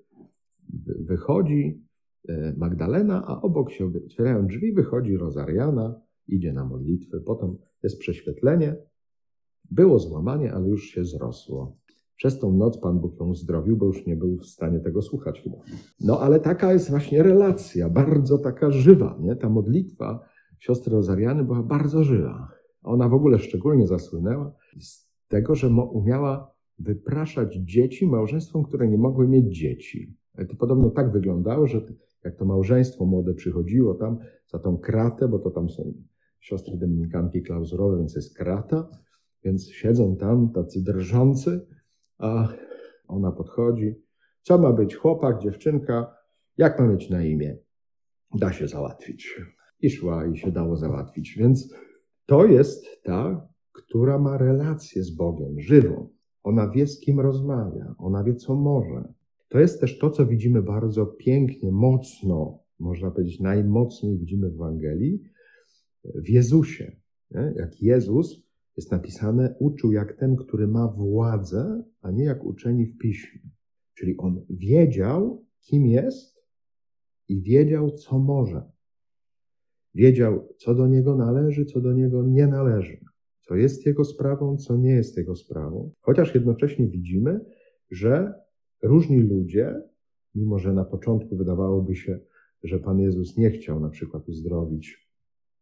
wychodzi 1.01 1.83
e, 2.29 2.55
Magdalena, 2.57 3.25
a 3.27 3.41
obok 3.41 3.71
się 3.71 3.91
otwierają 4.07 4.47
drzwi, 4.47 4.73
wychodzi 4.73 5.17
Rozariana, 5.17 6.01
idzie 6.29 6.53
na 6.53 6.65
modlitwę, 6.65 7.21
potem 7.21 7.57
jest 7.83 7.99
prześwietlenie. 7.99 8.77
Było 9.71 9.99
złamanie, 9.99 10.53
ale 10.53 10.69
już 10.69 10.85
się 10.85 11.05
zrosło. 11.05 11.77
Przez 12.17 12.39
tą 12.39 12.53
noc 12.53 12.79
Pan 12.79 13.01
Bóg 13.01 13.21
ją 13.21 13.35
zdrowił, 13.35 13.77
bo 13.77 13.87
już 13.87 14.07
nie 14.07 14.17
był 14.17 14.37
w 14.37 14.47
stanie 14.47 14.81
tego 14.81 15.03
słuchać. 15.03 15.49
No 16.01 16.21
ale 16.21 16.41
taka 16.41 16.73
jest 16.73 16.91
właśnie 16.91 17.23
relacja, 17.23 17.89
bardzo 17.89 18.39
taka 18.39 18.71
żywa, 18.71 19.19
nie? 19.21 19.37
Ta 19.37 19.49
modlitwa 19.49 20.21
siostry 20.59 20.93
Rozariany 20.93 21.45
była 21.45 21.63
bardzo 21.63 22.05
żywa. 22.05 22.49
Ona 22.83 23.09
w 23.09 23.15
ogóle 23.15 23.39
szczególnie 23.39 23.87
zasłynęła 23.87 24.55
z 24.81 25.09
tego, 25.29 25.55
że 25.55 25.69
umiała 25.69 26.55
wypraszać 26.79 27.55
dzieci 27.55 28.07
małżeństwom, 28.07 28.63
które 28.63 28.89
nie 28.89 28.99
mogły 28.99 29.29
mieć 29.29 29.59
dzieci. 29.59 30.17
To 30.49 30.57
podobno 30.57 30.91
tak 30.91 31.13
wyglądało, 31.13 31.67
że 31.67 31.81
jak 32.25 32.37
to 32.37 32.45
małżeństwo 32.45 33.07
młode 33.07 33.35
przychodziło 33.35 33.95
tam 33.95 34.19
za 34.53 34.59
tą 34.59 34.79
kratę, 34.79 35.29
bo 35.29 35.39
to 35.39 35.51
tam 35.51 35.71
są 35.71 35.93
siostry 36.41 36.77
dominikanki 36.77 37.43
klauzurowe, 37.43 37.99
więc 37.99 38.15
jest 38.15 38.37
krata, 38.37 38.89
więc 39.45 39.69
siedzą 39.69 40.17
tam 40.17 40.53
tacy 40.53 40.85
drżący, 40.85 41.67
a 42.19 42.49
ona 43.09 43.33
podchodzi. 43.33 43.95
Co 44.43 44.59
ma 44.59 44.73
być 44.73 44.97
chłopak, 44.97 45.43
dziewczynka? 45.43 46.15
Jak 46.57 46.79
ma 46.79 46.87
mieć 46.87 47.11
na 47.11 47.25
imię? 47.25 47.57
Da 48.35 48.53
się 48.53 48.69
załatwić. 48.69 49.41
I 49.81 49.91
szła 49.91 50.27
i 50.27 50.37
się 50.37 50.53
dało 50.53 50.77
załatwić. 50.77 51.37
Więc 51.39 51.75
to 52.33 52.47
jest 52.47 53.03
ta, 53.03 53.49
która 53.73 54.19
ma 54.19 54.39
relację 54.39 55.05
z 55.05 55.11
Bogiem, 55.11 55.61
żywą. 55.61 56.09
Ona 56.43 56.71
wie, 56.71 56.87
z 56.87 57.01
kim 57.01 57.21
rozmawia, 57.21 57.95
ona 57.99 58.25
wie, 58.25 58.35
co 58.35 58.55
może. 58.55 59.13
To 59.49 59.61
jest 59.61 59.81
też 59.81 59.99
to, 59.99 60.11
co 60.11 60.27
widzimy 60.27 60.63
bardzo 60.63 61.07
pięknie, 61.07 61.73
mocno, 61.73 62.59
można 62.79 63.11
powiedzieć 63.11 63.41
najmocniej 63.41 64.19
widzimy 64.19 64.51
w 64.51 64.55
Ewangelii, 64.55 65.23
w 66.05 66.29
Jezusie. 66.29 66.97
Nie? 67.31 67.53
Jak 67.57 67.83
Jezus 67.83 68.43
jest 68.77 68.93
napisane, 68.93 69.55
uczył 69.59 69.93
jak 69.93 70.13
ten, 70.13 70.37
który 70.37 70.69
ma 70.69 70.89
władzę, 70.89 71.85
a 72.01 72.11
nie 72.11 72.25
jak 72.25 72.45
uczeni 72.45 72.87
w 72.87 72.99
piśmie. 72.99 73.41
Czyli 73.95 74.17
on 74.19 74.45
wiedział, 74.51 75.45
kim 75.61 75.87
jest 75.87 76.47
i 77.29 77.43
wiedział, 77.43 77.91
co 77.91 78.19
może. 78.19 78.72
Wiedział, 79.95 80.49
co 80.57 80.75
do 80.75 80.87
niego 80.87 81.17
należy, 81.17 81.65
co 81.65 81.81
do 81.81 81.93
niego 81.93 82.23
nie 82.23 82.47
należy. 82.47 83.05
Co 83.41 83.57
jest 83.57 83.87
jego 83.87 84.05
sprawą, 84.05 84.57
co 84.57 84.77
nie 84.77 84.91
jest 84.91 85.17
jego 85.17 85.37
sprawą. 85.37 85.93
Chociaż 86.01 86.35
jednocześnie 86.35 86.87
widzimy, 86.87 87.41
że 87.91 88.35
różni 88.83 89.21
ludzie, 89.21 89.83
mimo 90.35 90.59
że 90.59 90.73
na 90.73 90.85
początku 90.85 91.37
wydawałoby 91.37 91.97
się, 91.97 92.19
że 92.63 92.79
Pan 92.79 93.01
Jezus 93.01 93.37
nie 93.37 93.51
chciał 93.51 93.81
na 93.81 93.89
przykład 93.89 94.29
uzdrowić 94.29 95.09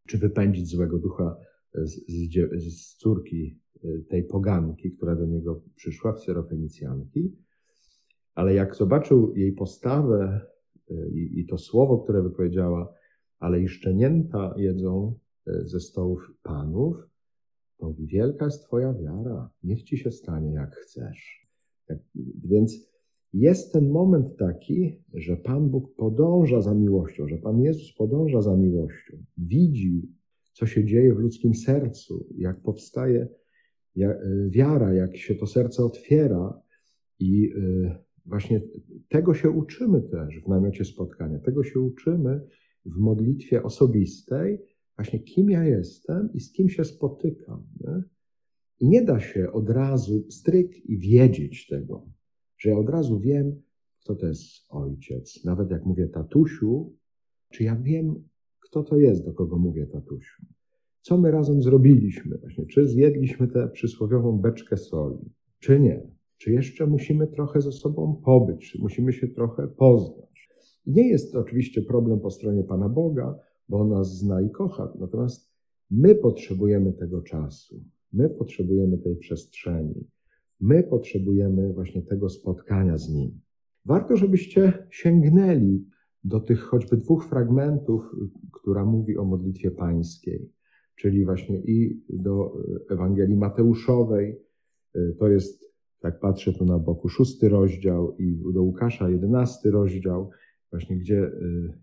czy 0.09 0.18
wypędzić 0.18 0.68
złego 0.68 0.99
ducha 0.99 1.37
z, 1.74 2.07
z, 2.09 2.64
z 2.64 2.97
córki 2.97 3.61
y, 3.85 4.05
tej 4.09 4.24
poganki, 4.24 4.93
która 4.93 5.16
do 5.16 5.26
niego 5.26 5.62
przyszła, 5.76 6.12
w 6.12 6.20
Syrofenicjanki, 6.20 7.37
ale 8.35 8.55
jak 8.55 8.76
zobaczył 8.76 9.35
jej 9.37 9.53
postawę 9.53 10.41
y, 10.91 11.11
i, 11.14 11.41
i 11.41 11.47
to 11.47 11.59
słowo, 11.59 11.99
które 11.99 12.22
wypowiedziała, 12.22 12.95
ale 13.41 13.62
i 13.62 13.68
szczenięta 13.68 14.55
jedzą 14.57 15.14
y, 15.49 15.68
ze 15.68 15.80
stołów 15.80 16.32
panów, 16.43 17.09
to 17.78 17.95
wielka 17.99 18.45
jest 18.45 18.64
twoja 18.64 18.95
wiara, 18.95 19.51
niech 19.62 19.82
ci 19.82 19.99
się 19.99 20.11
stanie 20.11 20.53
jak 20.53 20.74
chcesz. 20.76 21.49
Tak, 21.86 21.99
więc 22.45 22.91
jest 23.32 23.72
ten 23.72 23.91
moment 23.91 24.36
taki, 24.36 24.97
że 25.14 25.36
Pan 25.36 25.68
Bóg 25.68 25.95
podąża 25.95 26.61
za 26.61 26.74
miłością, 26.74 27.28
że 27.28 27.38
Pan 27.38 27.61
Jezus 27.61 27.93
podąża 27.93 28.43
za 28.43 28.57
miłością, 28.57 29.16
widzi, 29.38 30.09
co 30.53 30.66
się 30.66 30.84
dzieje 30.84 31.14
w 31.14 31.18
ludzkim 31.18 31.55
sercu, 31.55 32.26
jak 32.36 32.62
powstaje 32.62 33.28
e, 33.99 34.18
wiara, 34.49 34.95
jak 34.95 35.16
się 35.16 35.34
to 35.34 35.47
serce 35.47 35.84
otwiera. 35.84 36.62
I 37.18 37.53
e, 37.84 37.99
właśnie 38.26 38.61
tego 39.09 39.34
się 39.34 39.51
uczymy 39.51 40.03
też 40.03 40.41
w 40.41 40.49
namiocie 40.49 40.84
spotkania, 40.84 41.38
tego 41.38 41.64
się 41.64 41.80
uczymy 41.80 42.41
w 42.87 42.99
modlitwie 42.99 43.62
osobistej, 43.62 44.59
właśnie 44.97 45.20
kim 45.20 45.51
ja 45.51 45.64
jestem 45.64 46.33
i 46.33 46.41
z 46.41 46.53
kim 46.53 46.68
się 46.68 46.85
spotykam. 46.85 47.66
Nie? 47.81 48.03
I 48.81 48.89
nie 48.89 49.03
da 49.05 49.20
się 49.20 49.53
od 49.53 49.70
razu 49.70 50.26
stryk 50.31 50.85
i 50.85 50.99
wiedzieć 50.99 51.66
tego 51.66 52.07
że 52.61 52.70
ja 52.70 52.78
od 52.78 52.89
razu 52.89 53.20
wiem, 53.20 53.62
kto 54.01 54.14
to 54.14 54.26
jest 54.26 54.66
ojciec. 54.68 55.45
Nawet 55.45 55.70
jak 55.70 55.87
mówię 55.87 56.09
tatusiu, 56.09 56.97
czy 57.51 57.64
ja 57.64 57.76
wiem, 57.76 58.28
kto 58.61 58.83
to 58.83 58.97
jest, 58.97 59.24
do 59.24 59.33
kogo 59.33 59.59
mówię 59.59 59.87
tatusiu. 59.87 60.43
Co 61.01 61.18
my 61.18 61.31
razem 61.31 61.62
zrobiliśmy 61.62 62.39
właśnie? 62.39 62.66
Czy 62.66 62.89
zjedliśmy 62.89 63.49
tę 63.49 63.68
przysłowiową 63.68 64.39
beczkę 64.39 64.76
soli, 64.76 65.33
czy 65.59 65.81
nie? 65.81 66.03
Czy 66.37 66.53
jeszcze 66.53 66.87
musimy 66.87 67.26
trochę 67.26 67.61
ze 67.61 67.72
sobą 67.72 68.20
pobyć, 68.24 68.70
czy 68.70 68.78
musimy 68.78 69.12
się 69.12 69.28
trochę 69.28 69.68
poznać? 69.68 70.30
Nie 70.87 71.09
jest 71.09 71.33
to 71.33 71.41
oczywiście 71.41 71.83
problem 71.83 72.20
po 72.20 72.31
stronie 72.31 72.64
Pana 72.64 72.89
Boga, 72.89 73.39
bo 73.68 73.81
On 73.81 73.89
nas 73.89 74.18
zna 74.18 74.41
i 74.41 74.51
kocha, 74.51 74.93
natomiast 75.01 75.51
my 75.91 76.14
potrzebujemy 76.14 76.93
tego 76.93 77.22
czasu, 77.22 77.85
my 78.12 78.31
potrzebujemy 78.31 78.99
tej 78.99 79.16
przestrzeni. 79.16 80.07
My 80.61 80.83
potrzebujemy 80.83 81.72
właśnie 81.72 82.03
tego 82.03 82.28
spotkania 82.28 82.99
z 82.99 83.09
Nim. 83.09 83.41
Warto, 83.85 84.16
żebyście 84.16 84.87
sięgnęli 84.91 85.85
do 86.24 86.41
tych 86.41 86.61
choćby 86.61 86.97
dwóch 86.97 87.24
fragmentów, 87.24 88.16
która 88.53 88.85
mówi 88.85 89.16
o 89.16 89.24
modlitwie 89.24 89.70
pańskiej, 89.70 90.53
czyli 90.97 91.24
właśnie 91.24 91.59
i 91.59 92.05
do 92.09 92.57
Ewangelii 92.91 93.37
Mateuszowej, 93.37 94.41
to 95.18 95.28
jest, 95.28 95.74
tak 96.01 96.20
patrzę 96.20 96.53
tu 96.53 96.64
na 96.64 96.78
boku, 96.78 97.09
szósty 97.09 97.49
rozdział 97.49 98.16
i 98.16 98.43
do 98.55 98.62
Łukasza 98.62 99.11
jedenasty 99.11 99.70
rozdział, 99.70 100.31
właśnie 100.71 100.97
gdzie 100.97 101.31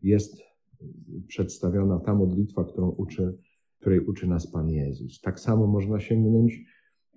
jest 0.03 0.41
przedstawiona 1.27 1.99
ta 1.99 2.15
modlitwa, 2.15 2.63
którą 2.63 2.89
uczy, 2.89 3.37
której 3.79 3.99
uczy 3.99 4.27
nas 4.27 4.51
Pan 4.51 4.69
Jezus. 4.69 5.21
Tak 5.21 5.39
samo 5.39 5.67
można 5.67 5.99
sięgnąć 5.99 6.65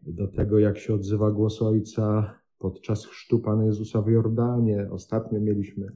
do 0.03 0.29
tego, 0.29 0.59
jak 0.59 0.79
się 0.79 0.95
odzywa 0.95 1.31
głos 1.31 1.63
Ojca 1.63 2.35
podczas 2.59 3.07
chrztu 3.07 3.39
Pana 3.39 3.65
Jezusa 3.65 4.03
w 4.03 4.09
Jordanie. 4.09 4.89
Ostatnio 4.91 5.41
mieliśmy 5.41 5.87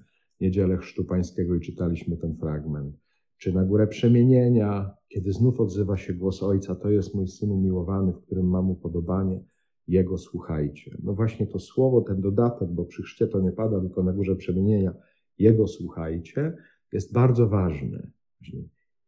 niedzielę 0.41 0.77
chrztu 0.77 1.05
pańskiego 1.05 1.55
i 1.55 1.61
czytaliśmy 1.61 2.17
ten 2.17 2.35
fragment. 2.35 2.97
Czy 3.39 3.53
na 3.53 3.65
górę 3.65 3.87
przemienienia, 3.87 4.91
kiedy 5.09 5.33
znów 5.33 5.61
odzywa 5.61 5.97
się 5.97 6.15
głos 6.15 6.43
Ojca, 6.43 6.75
to 6.75 6.91
jest 6.91 7.15
mój 7.15 7.29
Syn 7.29 7.51
umiłowany, 7.51 8.13
w 8.13 8.21
którym 8.21 8.47
mam 8.47 8.71
upodobanie, 8.71 9.45
Jego 9.89 10.19
słuchajcie. 10.19 10.97
No 11.03 11.15
właśnie 11.15 11.47
to 11.47 11.59
słowo, 11.59 12.01
ten 12.01 12.21
dodatek, 12.21 12.69
bo 12.73 12.85
przy 12.85 13.03
chrzcie 13.03 13.27
to 13.27 13.41
nie 13.41 13.53
pada, 13.53 13.81
tylko 13.81 14.03
na 14.03 14.13
górze 14.13 14.37
przemienienia, 14.37 14.95
Jego 15.39 15.67
słuchajcie, 15.67 16.57
jest 16.93 17.13
bardzo 17.13 17.49
ważny. 17.49 18.11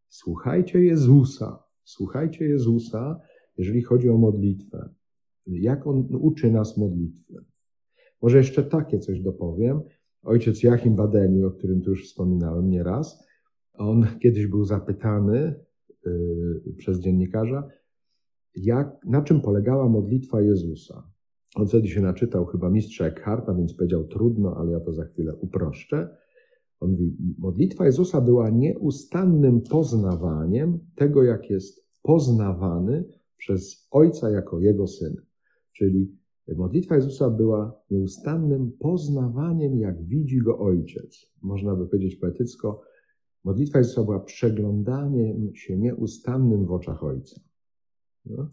Słuchajcie 0.08 0.84
Jezusa, 0.84 1.62
słuchajcie 1.84 2.44
Jezusa, 2.44 3.20
jeżeli 3.58 3.82
chodzi 3.82 4.10
o 4.10 4.18
modlitwę. 4.18 4.88
Jak 5.46 5.86
On 5.86 6.08
uczy 6.20 6.50
nas 6.50 6.76
modlitwy. 6.76 7.34
Może 8.22 8.38
jeszcze 8.38 8.62
takie 8.62 8.98
coś 8.98 9.20
dopowiem. 9.20 9.80
Ojciec 10.22 10.62
Joachim 10.62 10.96
Badeni, 10.96 11.44
o 11.44 11.50
którym 11.50 11.82
tu 11.82 11.90
już 11.90 12.04
wspominałem 12.08 12.70
nieraz, 12.70 13.26
on 13.74 14.06
kiedyś 14.20 14.46
był 14.46 14.64
zapytany 14.64 15.54
yy, 16.06 16.74
przez 16.76 17.00
dziennikarza, 17.00 17.68
jak, 18.54 19.04
na 19.04 19.22
czym 19.22 19.40
polegała 19.40 19.88
modlitwa 19.88 20.40
Jezusa. 20.40 21.10
On 21.54 21.68
wtedy 21.68 21.88
się 21.88 22.00
naczytał 22.00 22.46
chyba 22.46 22.70
mistrza 22.70 23.06
Eckharta, 23.06 23.54
więc 23.54 23.74
powiedział 23.74 24.04
trudno, 24.04 24.56
ale 24.56 24.72
ja 24.72 24.80
to 24.80 24.92
za 24.92 25.04
chwilę 25.04 25.34
uproszczę. 25.34 26.16
On 26.80 26.90
mówi, 26.90 27.16
modlitwa 27.38 27.86
Jezusa 27.86 28.20
była 28.20 28.50
nieustannym 28.50 29.60
poznawaniem 29.60 30.78
tego, 30.94 31.22
jak 31.22 31.50
jest 31.50 31.86
poznawany 32.02 33.04
przez 33.36 33.88
Ojca 33.90 34.30
jako 34.30 34.60
Jego 34.60 34.86
Syn. 34.86 35.16
Czyli 35.72 36.16
modlitwa 36.56 36.94
Jezusa 36.94 37.30
była 37.30 37.82
nieustannym 37.90 38.72
poznawaniem, 38.78 39.78
jak 39.78 40.04
widzi 40.04 40.38
Go 40.38 40.58
Ojciec. 40.58 41.26
Można 41.42 41.76
by 41.76 41.86
powiedzieć 41.86 42.16
poetycko, 42.16 42.82
modlitwa 43.44 43.78
Jezusa 43.78 44.04
była 44.04 44.20
przeglądaniem 44.20 45.54
się 45.54 45.78
nieustannym 45.78 46.66
w 46.66 46.72
oczach 46.72 47.04
Ojca. 47.04 47.40
No? 48.26 48.50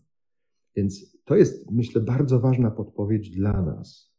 Więc 0.76 1.18
to 1.26 1.36
jest, 1.36 1.72
myślę, 1.72 2.02
bardzo 2.02 2.40
ważna 2.40 2.72
podpowiedź 2.72 3.30
dla 3.30 3.62
nas, 3.62 4.14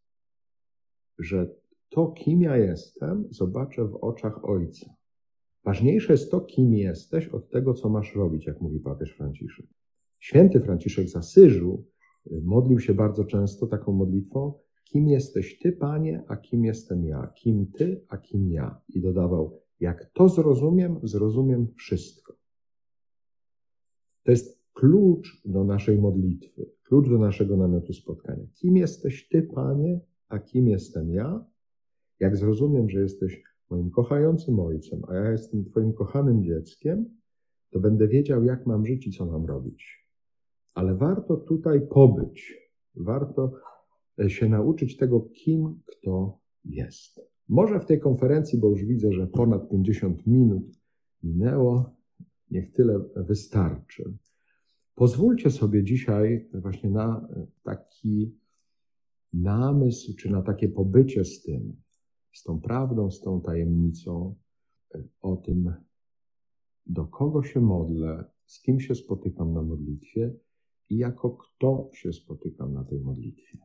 że 1.19 1.55
to, 1.89 2.07
kim 2.07 2.43
ja 2.43 2.57
jestem, 2.57 3.25
zobaczę 3.31 3.85
w 3.85 3.97
oczach 3.97 4.45
Ojca. 4.45 4.95
Ważniejsze 5.65 6.13
jest 6.13 6.31
to, 6.31 6.41
kim 6.41 6.75
jesteś, 6.75 7.29
od 7.29 7.51
tego, 7.51 7.75
co 7.75 7.89
masz 7.89 8.15
robić, 8.15 8.47
jak 8.47 8.61
mówi 8.61 8.81
papież 8.81 9.13
Franciszek. 9.13 9.67
Święty 10.21 10.61
Franciszek 10.61 11.09
z 11.09 11.17
Asyżu 11.17 11.85
y, 12.27 12.43
modlił 12.45 12.81
się 12.81 12.95
bardzo 12.95 13.25
często 13.25 13.67
taką 13.67 13.93
modlitwą: 13.93 14.59
Kim 14.85 15.09
jesteś 15.09 15.59
Ty, 15.59 15.73
Panie, 15.73 16.23
a 16.29 16.37
kim 16.37 16.65
jestem 16.65 17.05
ja? 17.05 17.33
Kim 17.35 17.67
Ty, 17.67 18.05
a 18.09 18.19
kim 18.19 18.51
ja? 18.51 18.81
I 18.89 19.01
dodawał: 19.01 19.61
Jak 19.81 20.11
to 20.13 20.29
zrozumiem, 20.29 21.01
zrozumiem 21.03 21.69
wszystko. 21.77 22.37
To 24.23 24.31
jest 24.31 24.64
klucz 24.75 25.43
do 25.45 25.65
naszej 25.65 25.99
modlitwy, 25.99 26.71
klucz 26.83 27.09
do 27.09 27.19
naszego 27.19 27.57
namiotu 27.57 27.93
spotkania. 27.93 28.47
Kim 28.55 28.77
jesteś 28.77 29.29
Ty, 29.29 29.43
Panie, 29.43 30.01
a 30.29 30.39
kim 30.39 30.69
jestem 30.69 31.11
ja? 31.11 31.47
Jak 32.21 32.37
zrozumiem, 32.37 32.91
że 32.91 33.01
jesteś 33.01 33.43
moim 33.71 33.91
kochającym 33.91 34.61
ojcem, 34.61 35.03
a 35.09 35.15
ja 35.15 35.31
jestem 35.31 35.65
Twoim 35.65 35.93
kochanym 35.93 36.45
dzieckiem, 36.45 37.05
to 37.71 37.81
będę 37.81 38.09
wiedział, 38.09 38.45
jak 38.45 38.67
mam 38.67 38.87
żyć 38.87 39.07
i 39.07 39.13
co 39.13 39.27
mam 39.27 39.47
robić. 39.47 40.09
Ale 40.75 40.95
warto 40.95 41.37
tutaj 41.37 41.89
pobyć, 41.89 42.55
warto 42.95 43.53
e, 44.19 44.31
się 44.31 44.49
nauczyć 44.49 44.97
tego, 44.97 45.21
kim 45.21 45.81
kto 45.87 46.39
jest. 46.65 47.21
Może 47.49 47.81
w 47.81 47.87
tej 47.87 48.01
konferencji, 48.01 48.59
bo 48.59 48.71
już 48.71 48.85
widzę, 48.85 49.13
że 49.13 49.27
ponad 49.27 49.69
50 49.71 50.27
minut 50.27 50.81
minęło, 51.23 51.97
niech 52.51 52.73
tyle 52.73 53.01
wystarczy. 53.17 54.15
Pozwólcie 54.95 55.51
sobie 55.51 55.85
dzisiaj 55.85 56.49
właśnie 56.53 56.91
na 56.91 57.29
e, 57.37 57.47
taki 57.63 58.39
namysł, 59.33 60.15
czy 60.17 60.31
na 60.31 60.43
takie 60.43 60.69
pobycie 60.69 61.25
z 61.25 61.43
tym, 61.43 61.77
z 62.33 62.43
tą 62.43 62.61
prawdą, 62.61 63.11
z 63.11 63.21
tą 63.21 63.41
tajemnicą 63.41 64.35
e, 64.95 65.03
o 65.21 65.37
tym, 65.37 65.75
do 66.87 67.07
kogo 67.07 67.43
się 67.43 67.61
modlę, 67.61 68.25
z 68.47 68.61
kim 68.61 68.81
się 68.81 68.95
spotykam 68.95 69.53
na 69.55 69.63
modlitwie 69.63 70.35
i 70.91 70.97
jako 70.97 71.31
kto 71.31 71.91
się 71.93 72.13
spotykam 72.13 72.73
na 72.73 72.85
tej 72.85 73.01
modlitwie. 73.01 73.59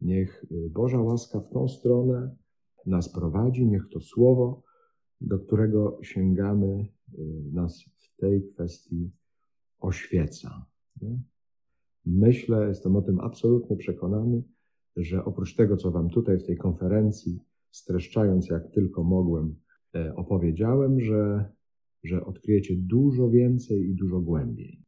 Niech 0.00 0.44
e, 0.50 0.70
Boża 0.70 1.00
łaska 1.00 1.40
w 1.40 1.50
tą 1.50 1.68
stronę 1.68 2.36
nas 2.86 3.12
prowadzi, 3.12 3.66
niech 3.66 3.88
to 3.88 4.00
słowo, 4.00 4.62
do 5.20 5.38
którego 5.38 5.98
sięgamy, 6.02 6.86
nas 7.52 7.84
w 7.96 8.16
tej 8.16 8.48
kwestii 8.48 9.10
oświeca. 9.78 10.66
Myślę, 12.06 12.68
jestem 12.68 12.96
o 12.96 13.02
tym 13.02 13.20
absolutnie 13.20 13.76
przekonany, 13.76 14.42
że 14.96 15.24
oprócz 15.24 15.54
tego, 15.54 15.76
co 15.76 15.90
Wam 15.90 16.10
tutaj 16.10 16.38
w 16.38 16.46
tej 16.46 16.56
konferencji, 16.56 17.40
streszczając 17.70 18.48
jak 18.48 18.70
tylko 18.70 19.04
mogłem, 19.04 19.54
e, 19.94 20.14
opowiedziałem, 20.16 21.00
że, 21.00 21.52
że 22.04 22.24
odkryjecie 22.24 22.74
dużo 22.76 23.30
więcej 23.30 23.90
i 23.90 23.94
dużo 23.94 24.20
głębiej. 24.20 24.84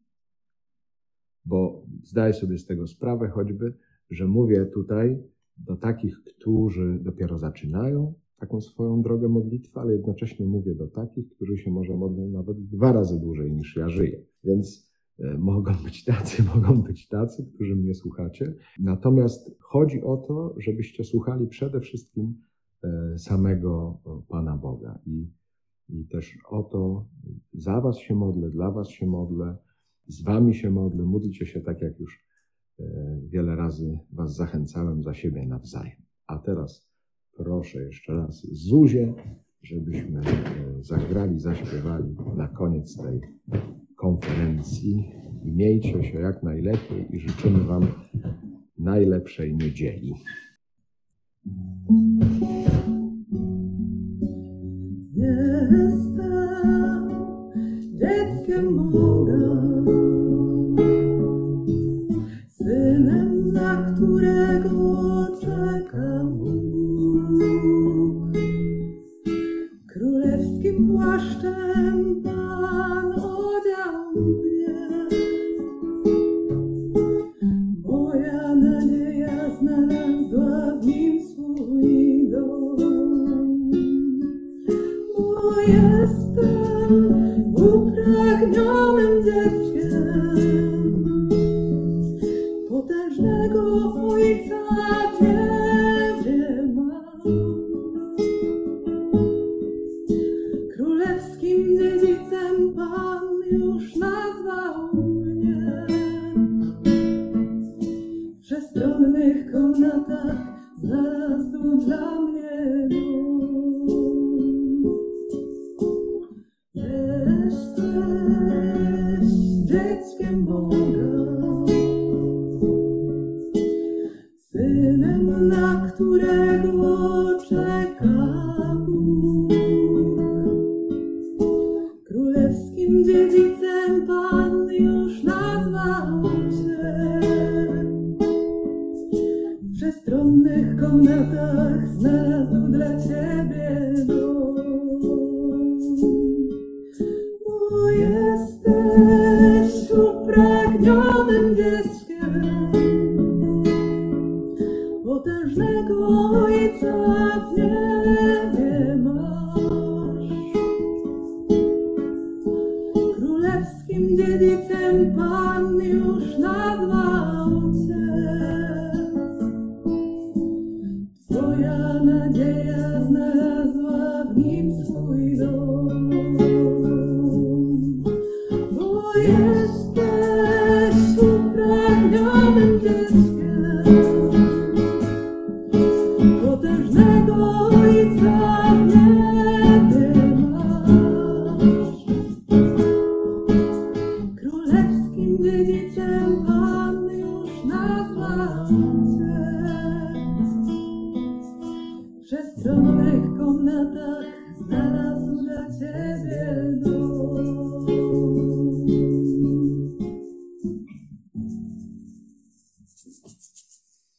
Bo 1.44 1.86
zdaję 2.02 2.32
sobie 2.32 2.58
z 2.58 2.66
tego 2.66 2.86
sprawę 2.86 3.28
choćby, 3.28 3.74
że 4.10 4.26
mówię 4.26 4.66
tutaj 4.66 5.22
do 5.56 5.76
takich, 5.76 6.22
którzy 6.22 6.98
dopiero 7.02 7.38
zaczynają 7.38 8.14
taką 8.40 8.60
swoją 8.60 9.02
drogę 9.02 9.28
modlitwy, 9.28 9.80
ale 9.80 9.92
jednocześnie 9.92 10.46
mówię 10.46 10.74
do 10.74 10.86
takich, 10.86 11.28
którzy 11.28 11.58
się 11.58 11.70
może 11.70 11.96
modlą 11.96 12.28
nawet 12.28 12.66
dwa 12.66 12.92
razy 12.92 13.20
dłużej 13.20 13.52
niż 13.52 13.76
ja 13.76 13.88
żyję. 13.88 14.22
Więc 14.44 14.90
E, 15.20 15.38
mogą 15.38 15.72
być 15.84 16.04
tacy, 16.04 16.42
mogą 16.54 16.82
być 16.82 17.08
tacy, 17.08 17.46
którzy 17.54 17.76
mnie 17.76 17.94
słuchacie. 17.94 18.54
Natomiast 18.78 19.50
chodzi 19.60 20.02
o 20.02 20.16
to, 20.16 20.54
żebyście 20.58 21.04
słuchali 21.04 21.46
przede 21.46 21.80
wszystkim 21.80 22.42
e, 22.84 23.18
samego 23.18 24.00
Pana 24.28 24.56
Boga. 24.56 24.98
I, 25.06 25.30
I 25.88 26.06
też 26.06 26.38
o 26.48 26.62
to 26.62 27.06
za 27.52 27.80
Was 27.80 27.98
się 27.98 28.14
modlę, 28.14 28.50
dla 28.50 28.70
Was 28.70 28.88
się 28.88 29.06
modlę, 29.06 29.56
z 30.06 30.22
Wami 30.22 30.54
się 30.54 30.70
modlę. 30.70 31.04
Módlcie 31.04 31.46
się 31.46 31.60
tak, 31.60 31.82
jak 31.82 32.00
już 32.00 32.26
e, 32.80 32.84
wiele 33.28 33.56
razy 33.56 33.98
Was 34.12 34.36
zachęcałem 34.36 35.02
za 35.02 35.14
siebie 35.14 35.46
nawzajem. 35.46 36.02
A 36.26 36.38
teraz 36.38 36.89
proszę 37.36 37.82
jeszcze 37.82 38.14
raz 38.14 38.46
Zuzie, 38.52 39.14
żebyśmy 39.62 40.20
zagrali, 40.80 41.40
zaśpiewali 41.40 42.16
na 42.36 42.48
koniec 42.48 42.96
tej 42.96 43.20
konferencji 43.96 45.12
miejcie 45.44 46.04
się 46.04 46.20
jak 46.20 46.42
najlepiej 46.42 47.16
i 47.16 47.20
życzymy 47.20 47.64
Wam 47.64 47.86
najlepszej 48.78 49.56
niedzieli. 49.56 50.12
Jestem 55.14 56.10
dzieckiem 58.00 58.90
Boga, 58.90 59.69